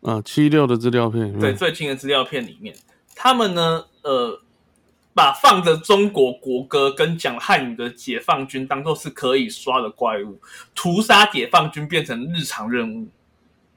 [0.00, 2.74] 啊，七六的资料片，对最新的资料片里面，
[3.14, 4.40] 他们呢，呃，
[5.12, 10.40] 把放着中国国歌跟讲汉语的解放军当做是可以刷的怪物，
[10.74, 13.08] 屠杀解放军变成日常任务。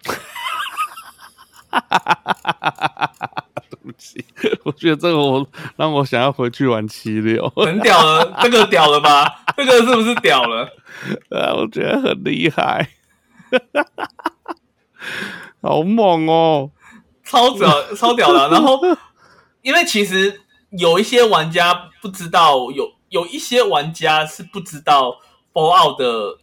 [4.63, 9.43] 我觉得这个我让我想要回去玩七六，很屌了， 这个屌了吧？
[9.57, 10.63] 这个是不是屌了？
[11.29, 12.89] 啊，我觉得很厉害，
[15.62, 16.71] 好猛哦！
[17.23, 18.47] 超屌，超屌的啊。
[18.51, 18.79] 然后，
[19.62, 25.17] 因为其实有一些玩家不知道，有有一些玩家是不知道
[25.53, 26.38] Fallout 的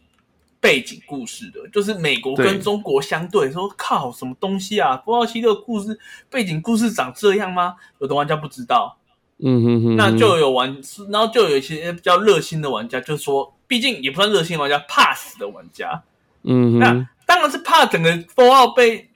[0.61, 5.97] 背景故事的，就是美国跟中国相对，说靠什么东西啊？Fallout 七六故事
[6.29, 7.75] 背景故事长这样吗？
[7.99, 8.97] 有的玩家不知道，
[9.37, 16.03] 嗯哼哼，那就有玩，然后就有一些比较热心的玩家，就说，毕竟也不算热心的玩家，怕死的玩家，
[16.43, 19.09] 嗯哼，那当然是怕整个 Fallout 被，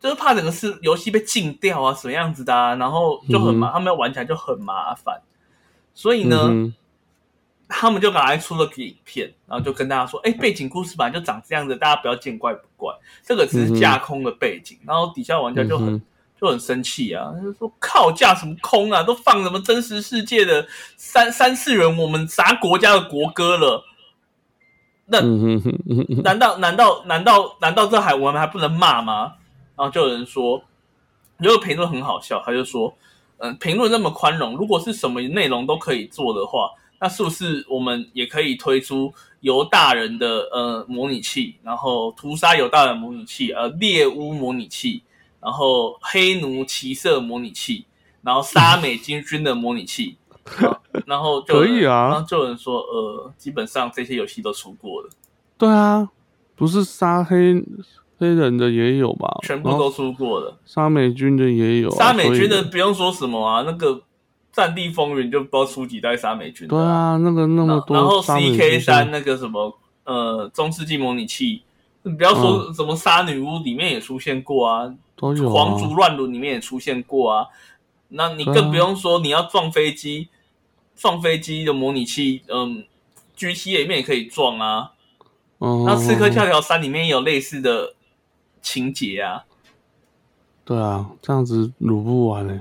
[0.00, 5.20] 就是怕整个是游戏被禁掉啊，什么样子的啊，然后就很麻，嗯他们要玩起来就很麻烦，
[5.92, 6.72] 所以呢，
[7.68, 15.94] 他们就赶快出了个影片，然后就跟大家说，哎，背景故事本来就长这样子，大家不要见怪不怪，这个只是架空的背景，然后底下玩家就很。
[15.94, 16.02] 嗯
[16.36, 17.32] 就很生气啊！
[17.40, 23.84] 就说靠架什么空啊，都放什么真实世界的三三次元我们啥国家的国歌了？
[25.06, 25.20] 那
[26.22, 29.34] 难道难道难道难道这还我们还不能骂吗？
[29.76, 30.60] 然后就有人说，
[31.38, 32.94] 有个评论很好笑，他就说，
[33.38, 36.68] 嗯，评论那么宽容，如果是什么内容都可以做的话，
[37.00, 45.02] 那是不是我们也可以推出犹大人的呃模拟器，然后屠杀犹大人模拟器，呃猎巫模拟器，
[45.40, 47.84] 然后黑奴骑射模拟器，
[48.22, 50.16] 然后杀美金军的模拟器，
[51.06, 55.10] 然后就可以啊然后就有人说，呃，基本上这些游戏都出过了。
[55.58, 56.08] 对啊，
[56.56, 57.62] 不是杀黑
[58.18, 59.38] 黑人的也有吧？
[59.42, 60.56] 全部都出过了。
[60.64, 63.90] 杀美军的也有啊，杀美军的不用说什么啊，那个
[64.54, 71.62] 《战地风云》就不知道出几代杀美军的、对，啊，那个那么多，然后 CK 三那个什么呃中世纪模拟器，
[72.02, 77.48] 你不要说什么杀女巫里面也出现过啊，都有啊皇族乱伦里面也出现过啊。
[78.08, 80.28] 那你更不用说你要撞飞机，
[80.94, 82.84] 撞飞机的模拟器，嗯
[83.34, 84.92] ，G T 里面也可以撞啊。
[85.58, 87.94] 嗯，那《刺客教条三》里面也有类似的
[88.62, 89.44] 情节啊。
[90.64, 92.52] 对啊，这样子撸不完嘞。
[92.54, 92.60] 对，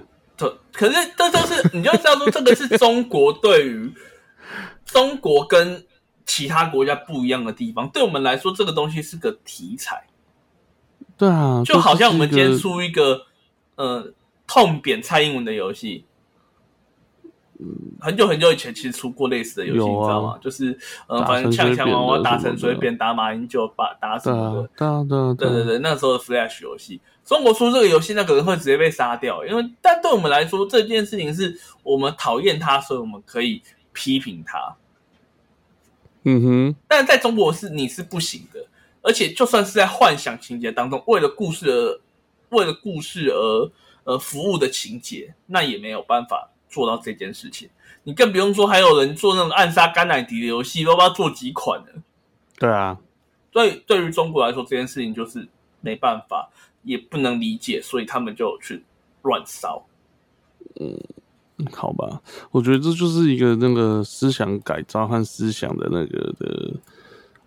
[0.71, 3.93] 可是这就是你就知道说，这个是中国对于
[4.85, 5.85] 中国跟
[6.25, 7.87] 其他国家不一样的地方。
[7.89, 10.07] 对我们来说，这个东西是个题材，
[11.17, 13.21] 对啊，就好像我们今天出一个
[13.75, 14.11] 呃
[14.47, 16.05] 痛扁蔡英文的游戏。
[18.01, 20.37] 很久很久以前，其实出过类似的游戏，啊你知道吗？
[20.41, 29.45] 就是呃，反正呛枪娃娃打成随便，打马英九，把打什对么的对对，对，那时候的 Flash 游戏，中国出这个游戏，那可能会直接被杀掉。
[29.45, 33.61] 因为，但对我们来说，这件事情是我们讨厌它，所以我们可以
[33.93, 34.75] 批评它。
[36.23, 38.65] 嗯哼，但在中国是你是不行的，
[39.01, 41.99] 而且就算是在幻想情节当中，为了故事而
[42.49, 43.71] 为了故事而
[44.05, 47.69] 呃服务的情节，那也没有办法做到这件事情。
[48.03, 51.87] 你更不用说还有人做那种暗杀甘乃迪的游戏，都不知道做几款了。
[52.57, 52.97] 对啊，
[53.51, 55.47] 对，对于中国来说，这件事情就是
[55.81, 56.49] 没办法，
[56.83, 58.83] 也不能理解，所以他们就去
[59.21, 59.83] 乱烧。
[60.79, 60.97] 嗯
[61.71, 66.73] 好吧，我觉得这就是一个那个思想改造和思想的那个的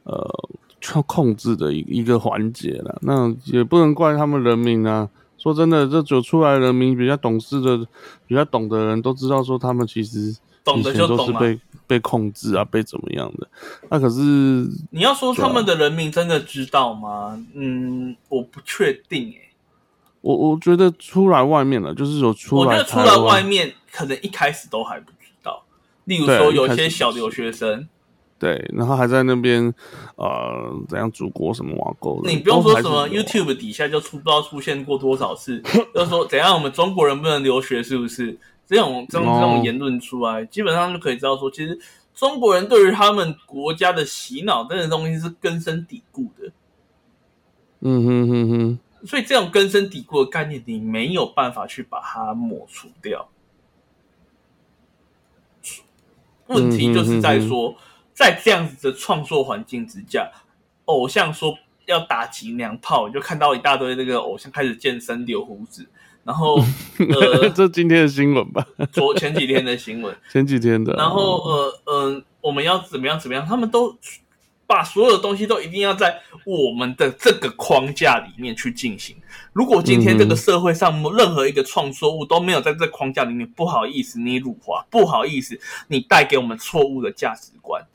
[0.04, 0.48] 呃
[0.94, 2.98] 要控制的一一个环节了。
[3.02, 5.08] 那也不能怪他们人民啊。
[5.38, 7.86] 说真的，这走出来人民比较懂事的、
[8.26, 10.34] 比较懂的人都知道，说他们其实
[10.66, 11.18] 懂以前的就懂啊。
[11.18, 13.48] 都是被被控制啊，被怎么样的。
[13.88, 14.20] 那可是
[14.90, 17.42] 你要说他们的人民真的知道吗？
[17.54, 19.50] 嗯，我不确定诶、
[20.20, 25.62] 我我觉得出来外面了，就是有出来我觉得出来外，面可能一开始都还不知道。
[26.04, 27.88] 例如说，有些小留学生，
[28.38, 29.72] 对，然后还在那边
[30.16, 35.60] 呃怎样祖国什么瓦沟的，你不用说什么 YouTube 底下就出不知道出现过多少次，
[35.94, 38.36] 就是说怎样我们中国人不能留学，是不是？
[38.66, 41.78] 这种这种哦这种言论出来，基本上就可以知道说，其实
[42.14, 46.50] 中国人对于他们国家的洗脑这种东西是根深蒂固的。
[47.80, 53.28] 嗯哼哼哼，所以这种根深蒂固的概念，你没有办法去把它抹除掉。
[56.46, 57.76] 问题就是在说，
[58.14, 60.30] 在这样子的创作环境之下，
[60.86, 65.86] 偶像说要打几娘炮，就看到一大堆那个偶像开始健身留胡子，
[66.26, 66.56] 然后
[66.98, 68.66] 呃，这今天的新闻吧？
[68.92, 70.92] 昨前几天的新闻， 前几天的。
[70.94, 73.46] 然后呃呃，我们要怎么样怎么样？
[73.46, 73.96] 他们都
[74.66, 79.14] 把所有的东西都一定要在我们的这个框架里面去进行。
[79.52, 87.86] 如果今天这个社会上任何一个创作物都没有在这框架里面，不好意思，你辱华，不好意思，你带给我们错误的价值观。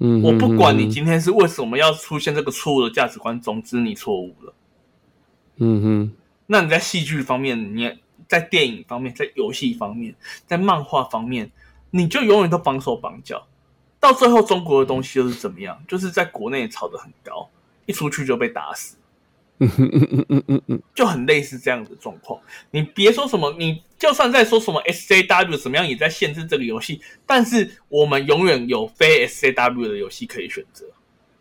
[0.00, 4.52] 嗯，我不管你今天是为什么要出现这个错误的价值观，总之你错误了。
[5.56, 6.12] 嗯哼，
[6.50, 7.94] 那你在戏剧方面，你
[8.26, 10.14] 在电影方面，在游戏方面，
[10.46, 11.50] 在漫画方面，
[11.90, 13.46] 你就永远都绑手绑脚，
[14.00, 15.78] 到最后中国的东西又是怎么样？
[15.86, 17.48] 就是在国内炒得很高，
[17.84, 18.96] 一出去就被打死。
[19.60, 22.40] 嗯嗯嗯嗯嗯嗯，就很类似这样的状况。
[22.70, 27.00] 你别说什么，你就算在说什么 SJW 怎么样，也在限制这个游戏。
[27.26, 30.86] 但是我们永远有非 SJW 的游戏可以选择。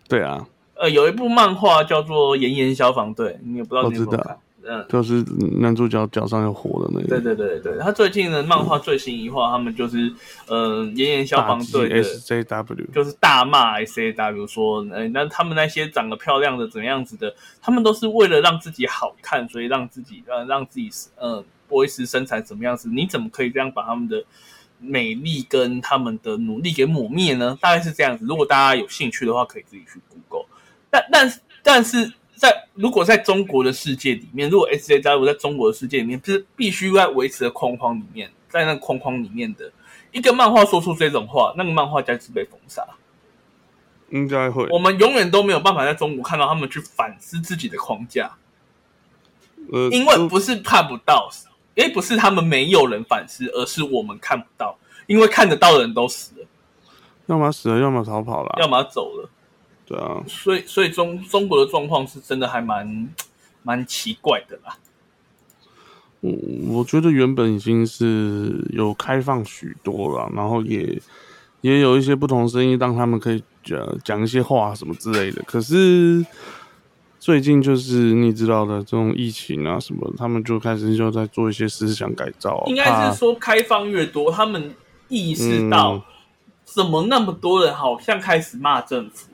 [0.10, 4.38] 对啊，呃，有一部漫画叫做《炎炎消防队》，你也不知道你有没有看？
[4.70, 5.24] 嗯，就是
[5.62, 7.08] 男主角脚上有火的那个。
[7.08, 10.12] 对对对对，他最近的漫画最新一话，他们就是
[10.50, 22.90] 嗯，炎炎消防队的 SJW，就是大骂 SJW 说，呃，那他们那些长得漂亮的怎么样子的，他们都是为了让自己好看，所以让自己呃让自己呃维持身材怎么样子？
[22.90, 24.22] 你怎么可以这样把他们的
[24.80, 27.58] 美丽跟他们的努力给抹灭呢？
[27.62, 28.26] 大概是这样子。
[28.26, 30.50] 如果大家有兴趣的话，可以自己去 Google。
[30.90, 32.12] 但但但是。
[32.38, 39.72] 在如果在中国的世界里面，如果 S J W 在中国的世界里面，就是必须在维持的框框里面，在那框框里面的
[40.12, 42.86] 一个漫画说出这种话，那个漫画家是被封杀，
[44.10, 44.68] 应该会。
[44.70, 48.32] 我们永远都没有办法在中国看到他们去反思自己的框架，
[49.74, 51.30] 呃，因为不是看不到，
[51.74, 56.48] 因为不是他们没有人反思，而是我们看不到，因为看得到的人都死了，
[57.26, 59.30] 要么死了，要么逃跑了，要么走了。
[59.88, 63.08] 对啊，所以所以中中国的状况是真的还蛮
[63.64, 64.78] 蛮奇怪的啦。
[66.20, 66.32] 我
[66.80, 71.02] 我觉得原本已经是有开放许多了，然后也
[71.62, 75.42] 也有一些不同声音，让他们可以讲讲一些话什么之类的。
[75.44, 76.26] 可是
[77.18, 82.62] 最近就是你知道的这种疫情啊什么，他们就开始就在做一些思想改造。
[82.66, 84.74] 应该是说开放越多，他们
[85.08, 86.04] 意识到
[86.66, 89.30] 怎么那么多人好像开始骂政府。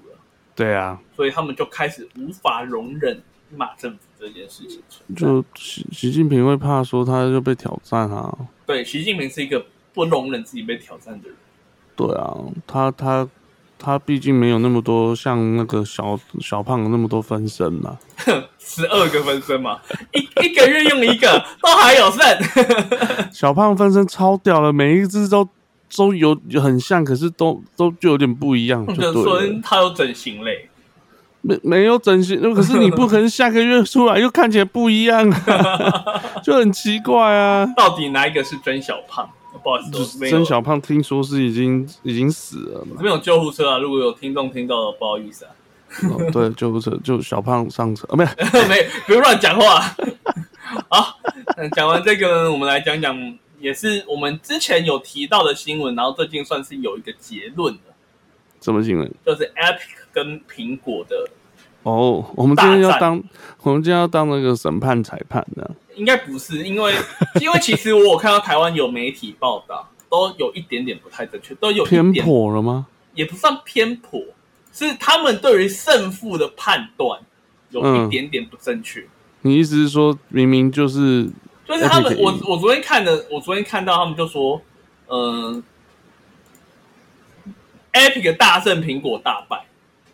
[0.56, 3.22] 对啊，所以他们就开始无法容忍
[3.56, 4.82] 骂政府这件事情。
[5.16, 8.32] 就习习近平会怕说他就被挑战啊。
[8.66, 11.38] 对，习近平是一个不容忍自己被挑战的人。
[11.96, 12.36] 对啊，
[12.68, 13.28] 他他
[13.80, 17.98] 他毕竟没有那么多像那个小小胖那么多分身嘛。
[18.60, 19.82] 十二个分身嘛，
[20.13, 22.24] 一一个月用一个都还有剩。
[23.34, 25.50] 小胖分身超屌了，每一只都。
[25.97, 28.86] 都有很像，可是都都就有点不一样。
[28.95, 30.69] 就说他有整形嘞，
[31.41, 35.29] 没没有整形，可是你不可能下个月出来又看起来不一样，
[36.43, 37.65] 就很奇怪啊。
[37.75, 39.29] 到底哪一个是真小胖？
[39.63, 42.86] 不好意思，真小胖听说是已经已经死了。
[42.97, 45.51] 这边有救护车啊，如果有听众听到的，不好意思啊。
[46.34, 48.25] 对，救护车就小胖上车啊，没
[48.67, 49.79] 没，不用乱讲话。
[50.89, 51.17] 好，
[51.75, 53.15] 讲完这个，我们来讲讲。
[53.63, 57.80] 也是我们之前有提到的新闻，然后最近算是有一个结论了。
[58.60, 59.10] 什么新闻？
[59.26, 61.30] 就是 Epic 跟苹果的
[61.84, 62.26] 哦。
[62.36, 63.23] 我们今天要当，
[63.62, 65.71] 我们今天要当那个审判裁判的。
[65.95, 66.93] 应该不是，因为
[67.39, 72.88] 因为其实我有看到台湾有媒体报道，都有一点点不太正确，都有偏颇了吗？
[73.13, 74.21] 也不算偏颇，
[74.73, 77.21] 是他们对于胜负的判断
[77.69, 79.08] 有一点点不正确。
[79.44, 81.29] 你意思是说明明就是？
[81.66, 84.62] 就是他们，我我昨天看的，我昨天看到他们就说，
[85.08, 85.64] 嗯
[87.94, 89.66] ，Epic 大胜苹果大败，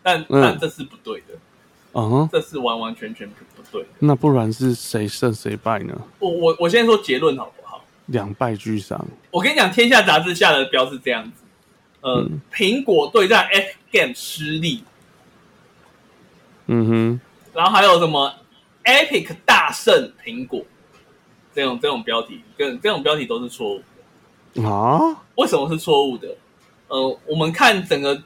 [0.02, 3.84] 但但这是不对的，啊，这是完完全全不不对。
[3.98, 6.00] 那不然是谁胜谁败呢？
[6.20, 7.84] 我我我先说结论好不好？
[8.06, 9.04] 两败俱伤。
[9.32, 11.42] 我跟你讲，天下杂志下的标是这样子，
[12.02, 14.84] 呃，苹果对战 Epic Game 失利，
[16.66, 17.20] 嗯哼，
[17.52, 18.32] 然后还有什么
[18.84, 20.64] Epic 大胜苹果。
[21.54, 23.82] 这种这种标题跟这种标题都是错误
[24.54, 25.22] 的啊？
[25.36, 26.36] 为什么是错误的？
[26.88, 28.22] 呃，我们看整个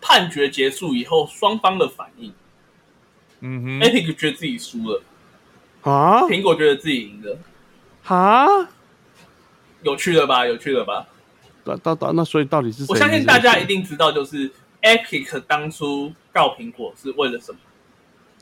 [0.00, 2.32] 判决结束以后，双方的反应。
[3.40, 5.02] 嗯哼，Epic 觉得自己输了
[5.82, 7.38] 啊，苹果觉得自己赢了
[8.04, 8.46] 啊，
[9.82, 10.46] 有趣了吧？
[10.46, 11.06] 有趣了吧？
[11.64, 12.84] 那到到，那所以到底是？
[12.88, 14.50] 我相信大家一定知道，就是
[14.82, 17.58] Epic 当初告苹果是为了什么？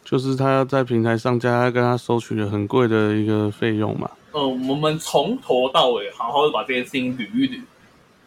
[0.05, 4.11] 就是他要在平台上架，跟他收取了很贵的一个费用嘛。
[4.33, 7.61] 呃，我们从头到尾好好的把这件事情捋一捋。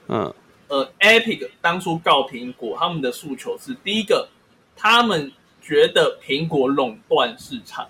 [0.08, 0.34] 嗯，
[0.68, 4.28] 呃，Epic 当初告苹果，他们的诉求是：第一个，
[4.76, 7.86] 他们觉得苹果垄断市场。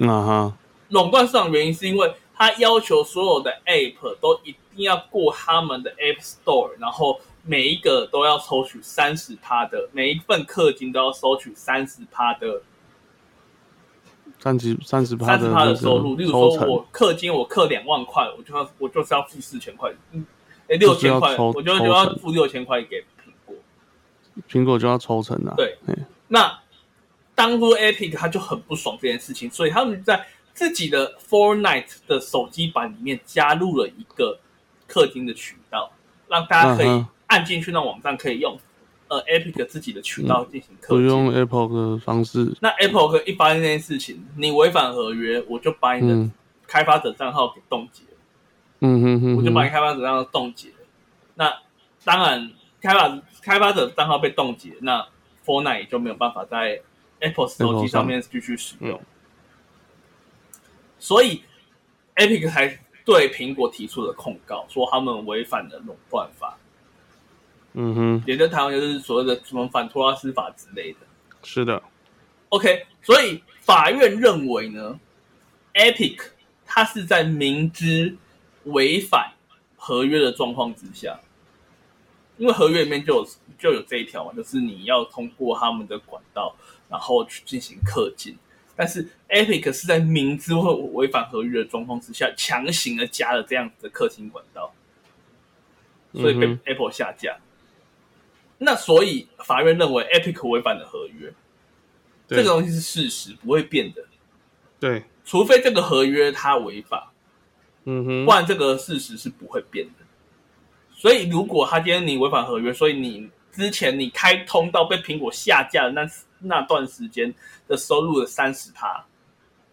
[0.00, 0.56] 啊哈，
[0.90, 12.62] 垄断市场原因是因为他要求所有的 App 都一定要过他们的 App Store，然后每一个都要抽取三十趴的，每一份氪金都要收取三十趴的
[14.40, 16.16] 三十三十趴三十趴的收入。
[16.16, 20.24] 例如说，我氪金我氪两万块，我就要我就是要付四千块，嗯，
[20.68, 23.54] 哎六千块，我就就要付六千块给苹果。
[24.48, 25.54] 苹果就要抽成啊。
[25.56, 25.76] 对，
[26.28, 26.58] 那
[27.34, 34.38] 当初 Epic 他就很不爽这件事情，所以他们在自己的 Fortnite 的手机版里面加入了一个
[34.88, 35.92] 氪金的渠道，
[36.28, 38.58] 让大家可以按进去那网站可以用
[39.10, 40.96] 呃 Epic 自己的渠道进行氪金。
[40.96, 42.56] 不用 Apple 的方式。
[42.60, 46.32] 那 Apple 一发现这件事情，你违反合约，我就把你的嗯
[46.66, 48.18] 开发者账号给冻结了。
[48.82, 50.68] 嗯哼哼，我就把你开发者账号冻结。
[51.34, 51.52] 那
[52.04, 52.50] 当然，
[52.80, 55.06] 开发开发者账号被冻结，那
[55.44, 56.80] Fortnite 也就没有办法在
[57.18, 59.00] Apple 手机上面继续使用。
[60.98, 61.42] 所以
[62.14, 66.56] Epic 才对苹果提出了控告，说他们违反了垄断法，
[67.74, 70.98] 嗯哼，也在台湾就是所谓的什么反托拉斯法之类的。
[71.42, 71.80] 是的
[72.48, 74.98] ，OK，所以法院认为呢
[75.74, 76.18] ，Epic
[76.66, 78.16] 它是在明知
[78.64, 79.32] 违反
[79.76, 81.20] 合约的状况之下，
[82.38, 86.54] 因为合约里面就有就有这一条嘛，就是你要通过他们的管道，
[86.88, 88.36] 然后去进行氪金。
[88.74, 94.72] 但是 Epic 是在明知会违反合约的状况之下，强行的加了这样子的氪金管道，
[96.14, 97.38] 所以被 Apple 下架。
[98.62, 101.32] 那所以法院认为 Epic 违反了合约，
[102.28, 104.04] 这个东西是事实，不会变的，
[104.78, 107.10] 对，除非这个合约它违法，
[107.84, 108.24] 嗯哼。
[108.26, 110.04] 不，然这个事实是不会变的。
[110.92, 116.06] 所以，如果他今天你违反合约，所以你之前你开通到被苹果下架的那
[116.40, 117.34] 那段时间
[117.66, 119.02] 的收入的三十趴，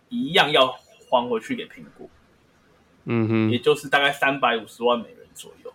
[0.07, 0.73] 一样要
[1.09, 2.09] 还回去给苹果，
[3.03, 5.73] 嗯哼，也就是大概三百五十万美元左右。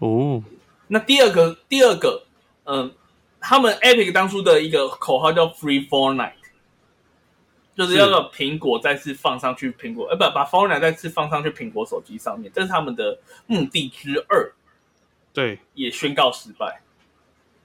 [0.00, 0.44] 哦，
[0.86, 2.26] 那第二个，第二个，
[2.64, 2.94] 嗯，
[3.40, 6.32] 他们 Epic 当初的一个口号叫 Free Fortnite，
[7.74, 14.52] 就是要让苹果再次放上去苹果，呃，不，把 Fortnite 再次放上去苹果手机上面，这是他们的目的之二，
[15.32, 16.80] 对，也宣告失败。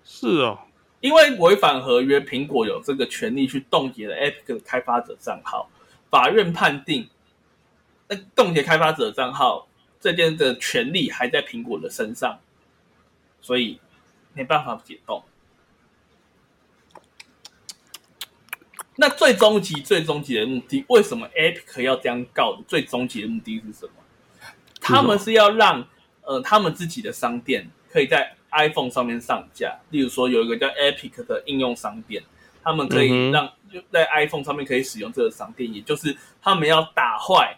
[0.03, 0.59] 是哦，
[1.01, 5.69] 因为违反合约，苹果有这个权利去冻结了 Epic 的开发者账号。
[6.09, 7.07] 法院判定，
[8.07, 9.67] 那冻结开发者账号
[10.01, 12.39] 这件的权利还在苹果的身上，
[13.39, 13.79] 所以
[14.39, 15.21] 没办法解冻。
[18.95, 22.63] 那最终极、最终极的目的，为什么 Epic 要这样告的？
[22.65, 23.91] 最终极的目的是什么？
[24.79, 25.85] 他们是要让
[26.21, 32.23] 呃他们自己的商店可以在 iPhone 上面上架，例如说有一个叫 Epic 的应用商店，
[32.63, 37.57] 他们可以让就在 iPhone 上面可以使用这个商店，也就是他们要打坏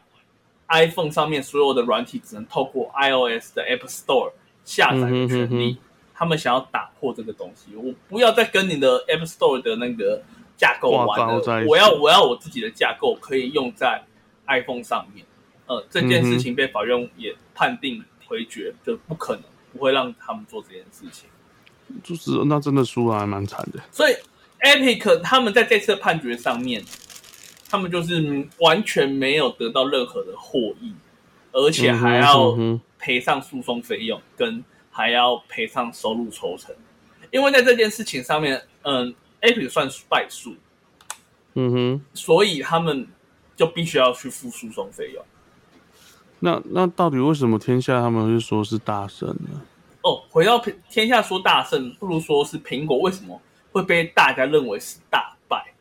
[0.69, 4.31] iPhone 上面所有的软体只能透过 iOS 的 App Store
[4.65, 5.29] 下载的权利。
[5.29, 5.90] 嗯哼哼
[6.21, 10.21] 他们想要打破这个东西，我不要再跟你的 App Store 的那个
[10.55, 14.03] 架构玩了我要我要我自己的架构可以用在
[14.45, 15.25] iPhone 上面。
[15.65, 19.43] 呃，这件事情被法院也判定回绝，就不可能
[19.73, 21.27] 不会让他们做这件事情。
[22.03, 23.79] 就是那真的输了还蛮惨的。
[23.91, 24.13] 所以
[24.59, 26.83] Epic 他们在这次的判决上面，
[27.67, 30.93] 他们就是完全没有得到任何的获益，
[31.51, 32.55] 而且还要
[32.99, 36.75] 赔上诉讼费用，跟还要赔上收入抽成。
[37.31, 40.53] 因为在这件事情上面，嗯，Epic 算是败诉，
[41.53, 43.07] 嗯哼，所以他们
[43.55, 45.23] 就必须要去付诉讼费用。
[46.39, 49.61] 那那到底为什么天下他们会说是大胜呢？
[50.01, 53.39] 哦，回到天天下说大胜，不如说是苹果为什么
[53.71, 55.73] 会被大家认为是大败？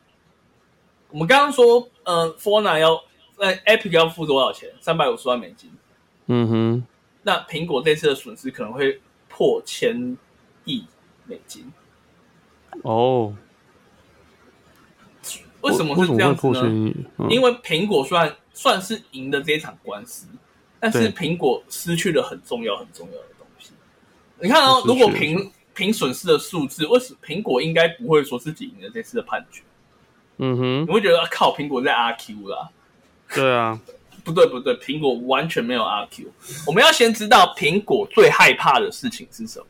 [1.09, 2.93] 我们刚刚说，呃 f o r n a 要
[3.37, 4.69] 呃 Epic 要付多少钱？
[4.79, 5.69] 三百五十万美金。
[6.27, 6.87] 嗯哼，
[7.23, 8.99] 那苹果这次的损失可能会
[9.29, 10.17] 破千
[10.65, 10.85] 亿
[11.25, 11.71] 美金。
[12.83, 13.35] 哦，
[15.61, 16.93] 为什么是这样子呢？
[17.29, 20.27] 因为苹果虽然算是赢的这一场官司，
[20.79, 23.71] 但是对苹果失去了很重要很重要的东西。
[24.39, 29.61] 你看哦，如果了凭凭损失的数字，为什么苹果应该不会说自己赢了这次的判决？
[30.37, 32.69] 嗯哼，你会觉得啊靠，苹果在阿 Q 啦？
[33.33, 33.79] 对啊，
[34.23, 36.25] 不对不对，苹果完全没有阿 Q。
[36.67, 39.65] 我们要先知道苹果最害怕的事情是什么。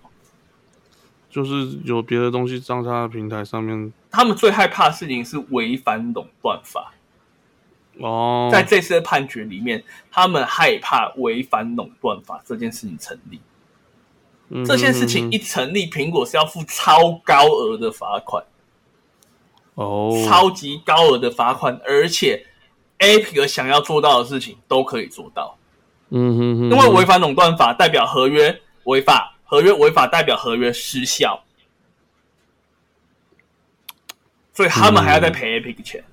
[1.29, 6.93] 就是有别的东西上它的平台上面他们最害怕的事情是违反垄断法。
[7.99, 13.39] 哦，在这次的判决里面，他们害怕违反垄断法这件事情成立。
[14.49, 18.43] 嗯这件事情一成立，苹果是要付超高额的罚款。
[19.75, 22.45] 哦，超级高额的罚款，而且
[23.01, 25.57] Epic 想要做到的事情都可以做到，
[26.09, 31.43] 嗯哼哼，因为违反垄断法代表合约违法，合约违法代表合约失效，
[34.53, 36.03] 所以他们还要再赔 Epic 钱，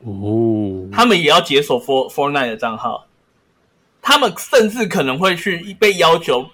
[0.00, 3.06] 哦，他们也要解锁 For Fortnite 的账号，
[4.02, 6.50] 他们甚至可能会去被要求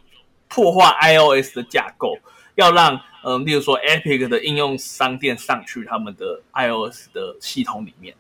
[0.47, 2.17] 破坏 iOS 的架构，
[2.55, 8.15] 要让嗯、呃例如说 Epic 的应用商店上去他们的 iOS 的系统里面。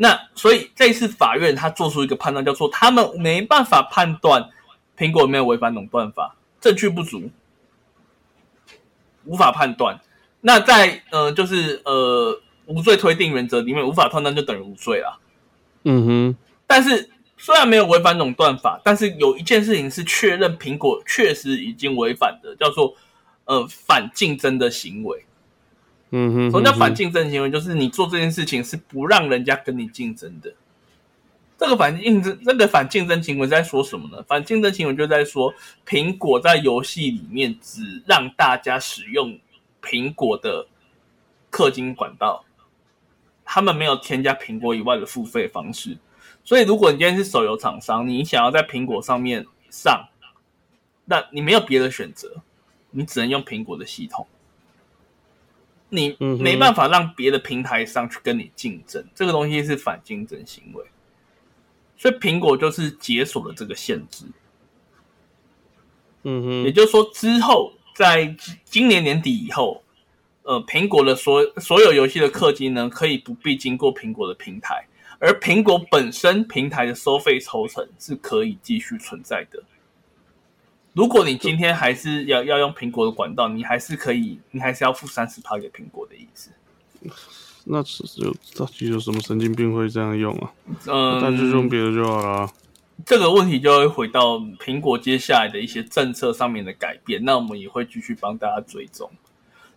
[0.00, 4.48] 那所以这一次法院他做出一个判断，叫做他们没办法判断
[4.96, 7.30] 苹果有没有违反垄断法，证据不足，
[9.24, 10.00] 无法判断。
[10.40, 15.18] 那在呃就是呃无罪推定原则里面，无法判断就等于无罪啦。
[15.82, 22.94] 嗯哼，但是虽然没有违反垄断法，但是有一件事情是确认苹果确实已经违反的，叫做
[23.46, 25.24] 呃反竞争的行为。
[26.10, 27.50] 嗯哼，什么叫反竞争行为？
[27.50, 30.52] 就是你做这件事情是不让人家跟你竞争的。
[31.58, 34.22] 这个反竞争，这个反竞争行为在说什么呢？
[34.28, 35.52] 反竞争行为就在说，
[35.86, 39.38] 苹果在游戏里面只让大家使用
[39.82, 40.66] 苹果的
[41.50, 42.44] 氪金管道，
[43.44, 45.98] 他们没有添加苹果以外的付费方式。
[46.44, 50.08] 所以，如果你今天是手游厂商，你想要在苹果上面上，
[51.04, 52.40] 那你没有别的选择，
[52.90, 54.26] 你只能用苹果的系统。
[55.90, 60.84] 你没办法让别的平台上去跟你竞争，这个东西是反竞争行为，
[61.96, 64.24] 所以苹果就是解锁了这个限制。
[66.24, 68.34] 嗯哼，也就是说，之后在
[68.64, 69.82] 今年年底以后，
[70.42, 74.86] 呃，苹果的所所有游戏的氪金呢，可以不必经过苹果的平台，
[75.18, 79.62] 而苹果本身平台的收费抽成是可以继续存在的。
[80.98, 86.50] 如果你今天还是要要用苹果的管道，你还是可以，你还是要付三十趴给苹果的意思。
[87.62, 90.50] 那是有到底有什么神经病会这样用啊？
[90.88, 92.50] 嗯，那就用别的就好了。
[93.06, 99.08] 这个问题就会回到苹果接下来的一些政策上面的改变，那我们也会继续帮大家追踪。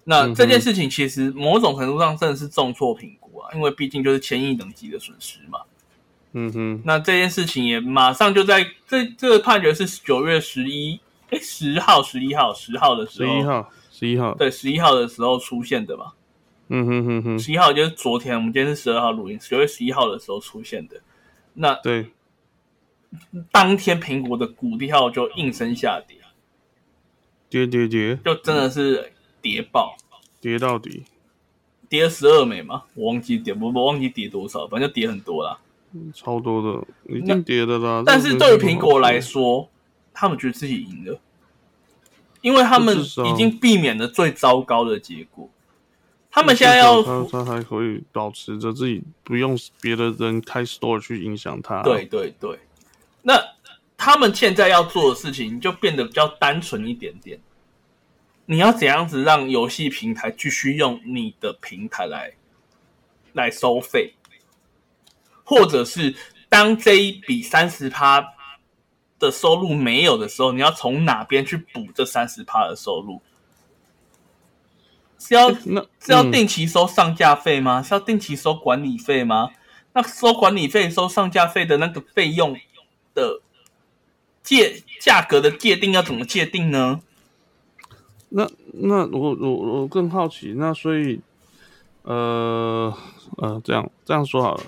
[0.05, 5.59] 那这件事情其实某种程度上真的是重挫评估啊，因为毕竟就是千亿等级的损失嘛。
[6.33, 10.99] 嗯哼，那这件事情也马上就在这这个判决是九月十一，
[11.31, 16.13] 哎，十号、十一号、十号的时候，十一号，十一号，对，十一号的时候出现的嘛。
[16.67, 21.01] 嗯哼哼哼，十一号就是昨天，我们今天是十二号录音，九月十一号的时候出现的。
[21.53, 22.11] 那对，
[23.51, 26.17] 当天苹果的股票就应声下跌。
[27.49, 29.11] 跌跌跌，就真的是
[29.41, 29.97] 跌爆，
[30.39, 31.03] 跌到底，
[31.89, 35.59] 跌了十二美嘛，我忘记跌，我我忘记跌多少，反正就跌很多啦。
[36.13, 38.01] 超多的，已经跌的啦。
[38.05, 39.69] 但是对于苹果来，说，
[40.13, 41.19] 他们觉得自己赢了，
[42.41, 45.49] 因为他们已经避免了最糟糕的结果。
[46.29, 51.83] 他们现在要他他还可以保持着自己不用别的人开 store 去影响他。
[51.83, 52.57] 对，对对，
[53.23, 53.37] 那
[53.97, 57.37] 他们现在要做的事情就变得比较单纯一点点。
[58.45, 62.33] 你要怎样子让游戏平台继续用你的平台来
[63.33, 64.13] 来收费，
[65.43, 66.15] 或者是
[66.47, 68.21] 当这一笔三十趴
[69.21, 73.21] 的收入没有的时候，你要从哪边去补这三十趴的收入？
[75.19, 77.81] 是要那是要嗯定期收上架费吗？
[77.83, 79.51] 是要定期收管理费吗？
[79.93, 82.57] 那收管理费、收上架费的那个费用
[83.13, 83.41] 的
[84.41, 87.01] 界价格的界定要怎么界定呢？
[88.29, 91.19] 那那我我我更好奇，那所以
[92.03, 92.91] 呃
[93.37, 94.63] 呃这样这样说好了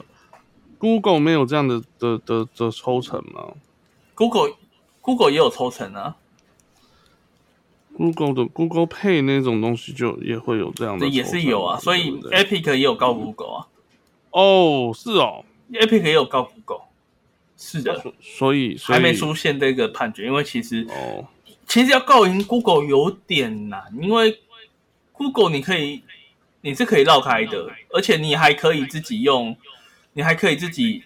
[0.77, 3.53] ，Google 没有这样的的的的抽成吗
[4.23, 4.55] Google
[5.01, 6.15] Google 也有抽成啊
[7.97, 13.67] ，？Google 的 Google Pay 那种东西就也会有这样的也是有啊，所以 Epic 也有告 Google 啊。
[14.31, 15.43] 哦是哦
[15.73, 16.85] ，，Epic 也有告 Google，
[17.57, 21.27] 是的，所以还没出现这个判决，因为其实哦。
[21.67, 24.39] 其实要告赢 Google 有点难，因为
[25.11, 26.03] Google 你可以
[26.61, 29.57] 你是可以绕开的，而且你还可以自己用，
[30.13, 31.03] 你还可以自己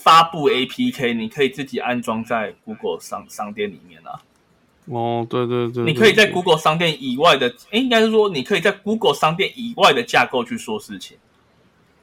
[0.00, 4.22] 发布 APK，你可以自己安装在 Google 商商店里面啊。
[4.86, 11.18] 哦对对对，你可以在 Google 商店以外的，诶应该是说你可以在 Google 商店以外的架构去说事情。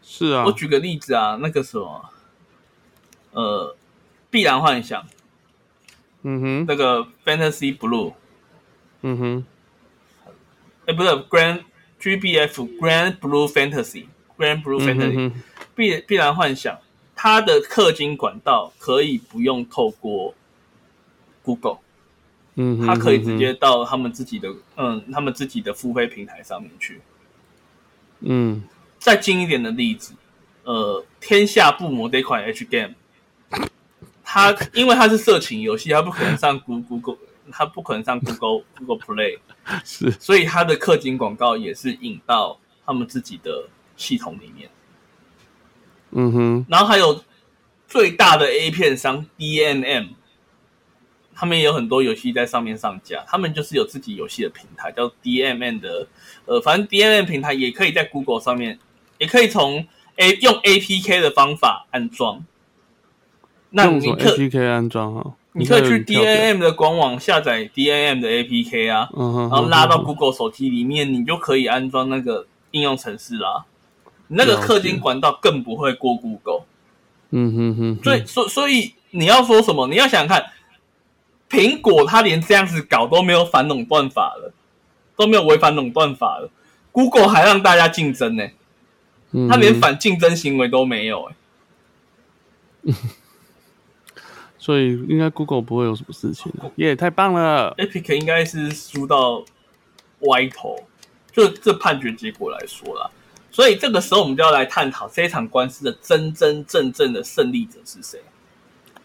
[0.04, 0.44] 是啊。
[0.46, 2.10] 我举个例子啊，那个什么，
[3.32, 3.76] 呃，
[4.30, 5.04] 必然幻想。
[6.24, 6.66] 嗯哼。
[6.68, 8.14] 那个 Fantasy Blue，
[9.02, 9.46] 嗯哼。
[10.86, 11.62] 哎，不是 Grand
[12.00, 14.06] GBF Grand Blue Fantasy
[14.38, 15.42] Grand Blue 嗯 Fantasy，、哼哼。
[15.76, 16.78] 必必然幻想，
[17.26, 20.36] 它的氪金管道可以不用透过
[21.42, 21.80] Google，
[22.54, 27.02] 嗯哼，它可以直接到他们自己的嗯他们自己的付费平台上面去。
[28.20, 28.62] 嗯，
[29.00, 30.14] 再近一点的例子，
[30.66, 32.94] 呃，天下不魔这款 H game，
[34.24, 37.18] 它因为它是色情游戏，它不可能上 Google，
[37.52, 39.40] 它不可能上 Google Google Play，
[39.84, 43.68] 是，所以它的氪金广告也是引到他们自己的
[43.98, 44.70] 系统里面。
[46.16, 47.22] 嗯哼，然后还有
[47.88, 50.08] 最大的 A 片商 DMM，
[51.36, 56.08] 他们也有很多游戏在上面上架，他们就是有自己游戏的平台，叫 DMM 的，
[56.46, 58.80] 呃，反正 DMM 平台也可以在 Google 上面，
[59.18, 59.86] 也可以从
[60.16, 62.46] A 用 APK 的方法安装。
[63.72, 65.34] 那你可 APK 安装啊？
[65.52, 73.66] 你可以去应该有跳表 DMM 的官网下载 DMM 的 APK 啊，然后拉到 Google 手机里面，你就可以安装那个应用程式啦。
[73.68, 73.75] 你
[74.28, 76.66] 那个氪金管道更不会过 Google。
[77.32, 79.88] 嗯哼哼，所以，所所以你要说什么？
[79.88, 80.52] 你要想想看，
[81.50, 84.54] 苹果它连这样子搞都没有反垄断法了，
[85.18, 86.50] 都没有违反垄断法了
[86.92, 88.44] ，Google 还让大家竞争呢、
[89.32, 91.30] 嗯它连反竞争行为都没有、
[92.86, 92.94] 欸，
[94.58, 99.44] 所以应该 Google 不会有什么事情的，耶，太棒了！Epic 应该是输到
[100.20, 100.82] 歪头，
[101.34, 103.10] 就这判决结果来说啦。
[103.56, 108.20] 所以这个时候我们就要来探讨这场官司的真真正正的胜利者是谁？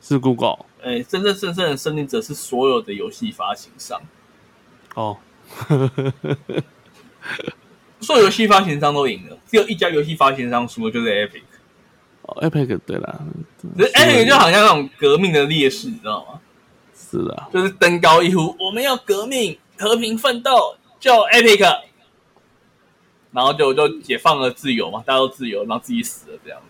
[0.03, 4.01] 是 Google 诶、真真正正的胜利者是所有的游戏发行商。
[4.97, 5.17] 哦，
[8.01, 11.43] 所有游戏发行商都赢了，只有一家游戏发行商输了，就是 Epic。
[12.23, 13.21] 哦，Epic 对啦，
[13.79, 16.41] 可是 Epic 就好像那种革命的烈士，你知道吗？
[16.93, 21.83] 是的，就是登高一呼，我们要革命，和平奋斗，叫 Epic，
[23.33, 26.67] 然后就就解放了自由嘛，大家都自由，然后自己死了这样子。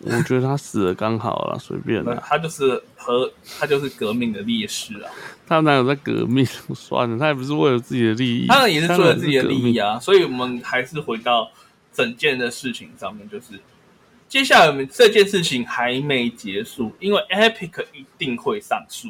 [0.00, 2.22] 我觉得他死了刚好了，随便那啦。
[2.26, 3.28] 他就是和
[3.58, 5.10] 他就是革命的烈士啊，
[5.46, 6.46] 他哪有在革命？
[6.72, 9.94] 算了，他也不是为了自己的利益，当然也是为了自己的利益啊。
[9.94, 9.98] 啊。
[9.98, 11.50] 所以我们还是回到
[11.92, 13.58] 整件的事情上面，就是
[14.28, 19.08] 接下来我们这件事情还没结束，因为 Epic 一定会上诉。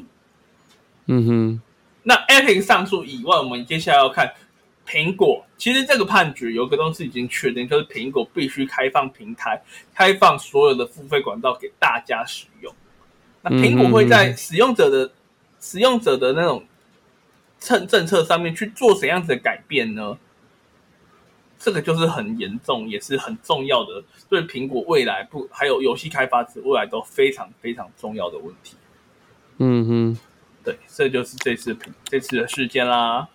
[1.04, 1.60] 嗯哼，
[2.04, 4.32] 那 Epic 上诉以外，我们接下来要看
[4.88, 5.44] 苹果。
[5.58, 9.60] 其实这个判决有个东西已经确定，就是苹果必须开放平台，
[9.94, 12.74] 开放所有的付费管道给大家使用。
[13.42, 15.12] 那苹果会在使用者的、
[15.60, 16.64] 使用者的那种
[17.60, 20.16] 政政策上面去做怎样子的改变呢？
[21.58, 28.76] 这个就是很严重，也是很重要的，对苹果未来不还有游戏开发者未来都非常非常重要的问题。
[29.58, 30.18] 嗯哼，
[30.62, 33.26] 对，这就是这次评这次的事件啦。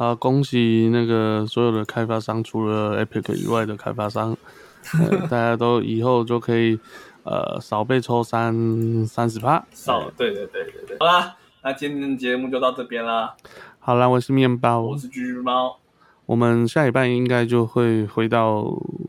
[0.00, 4.34] 啊，恭喜那个所有的开发商，除了 Epic 以外的开发商，
[4.98, 6.80] 呃、大家都以后就可以
[7.22, 9.62] 呃少被抽三三十趴。
[9.72, 10.96] 少，对对对对对。
[10.98, 13.36] 好啦，那今天的节目就到这边啦。
[13.78, 15.76] 好啦，我是面包，我是橘橘猫，
[16.24, 18.64] 我们下礼拜应该就会回到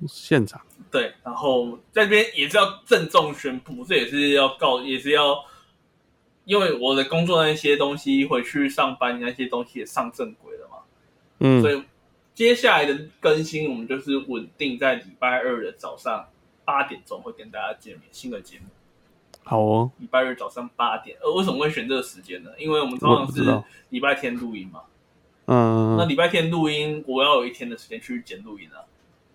[0.09, 0.59] 现场。
[0.91, 5.37] 对，然后在这边也是要郑重宣布，这也是要告，也是要，
[6.43, 10.70] 因为我的工作那些东西，回去上班那些东西也上正轨了嘛，
[11.41, 11.83] 嗯所以
[12.33, 16.27] 接下来的更新，我们就是稳定在礼拜二的早上
[16.63, 18.65] 八点钟会跟大家见面，新的节目。
[19.43, 22.51] 好哦，礼拜二早上八点，呃，为什么会选这个时间呢？
[22.57, 23.43] 因为我们通常是
[23.89, 24.81] 礼拜天录音嘛。
[25.47, 28.85] 嗯那礼拜天录音，我要有一天的时间去剪录音啊。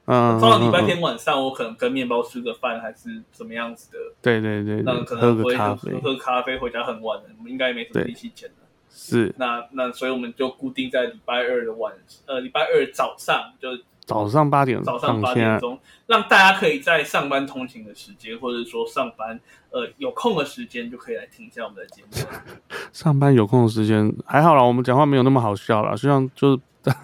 [0.06, 8.54] 嗯，通常礼拜嗯，天晚上，我可能跟面包吃个饭，还是怎么样子的，对对对对，那可喝能会个咖啡喝喝咖啡，回家很晚了，我们应该没什么力气剪了。
[8.98, 11.92] 是那那所以我们就固定在礼拜二的晚，
[12.24, 13.68] 呃，礼拜二早上就
[14.06, 19.38] 早上八点早上八点钟，让大家可以在上班通勤的时间，或者说上班
[19.70, 22.26] 呃有空的时间，就可以来听一下我们的节目。
[22.90, 26.60] 上班有空的时间还好啦，我们讲话没有那么好笑啦，希望就是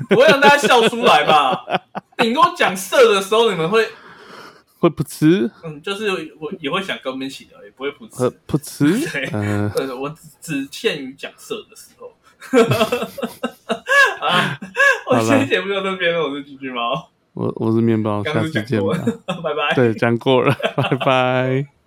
[0.09, 1.65] 不会让大家笑出来吧？
[2.17, 3.87] 顶多讲色的时候，你们会
[4.83, 6.09] 会不吃嗯，就是
[6.41, 8.37] 我也会想跟我们一起聊，也不会不和吃。
[8.47, 12.13] 不吃对，嗯，呃，我只只限于讲色的时候。
[14.19, 14.59] 啊，
[15.09, 18.93] 我今天节目就到这边了，我是橘橘猫，我我是面包，下次见吧。
[19.41, 19.73] 拜拜。
[19.77, 21.82] 对，讲过了，拜拜。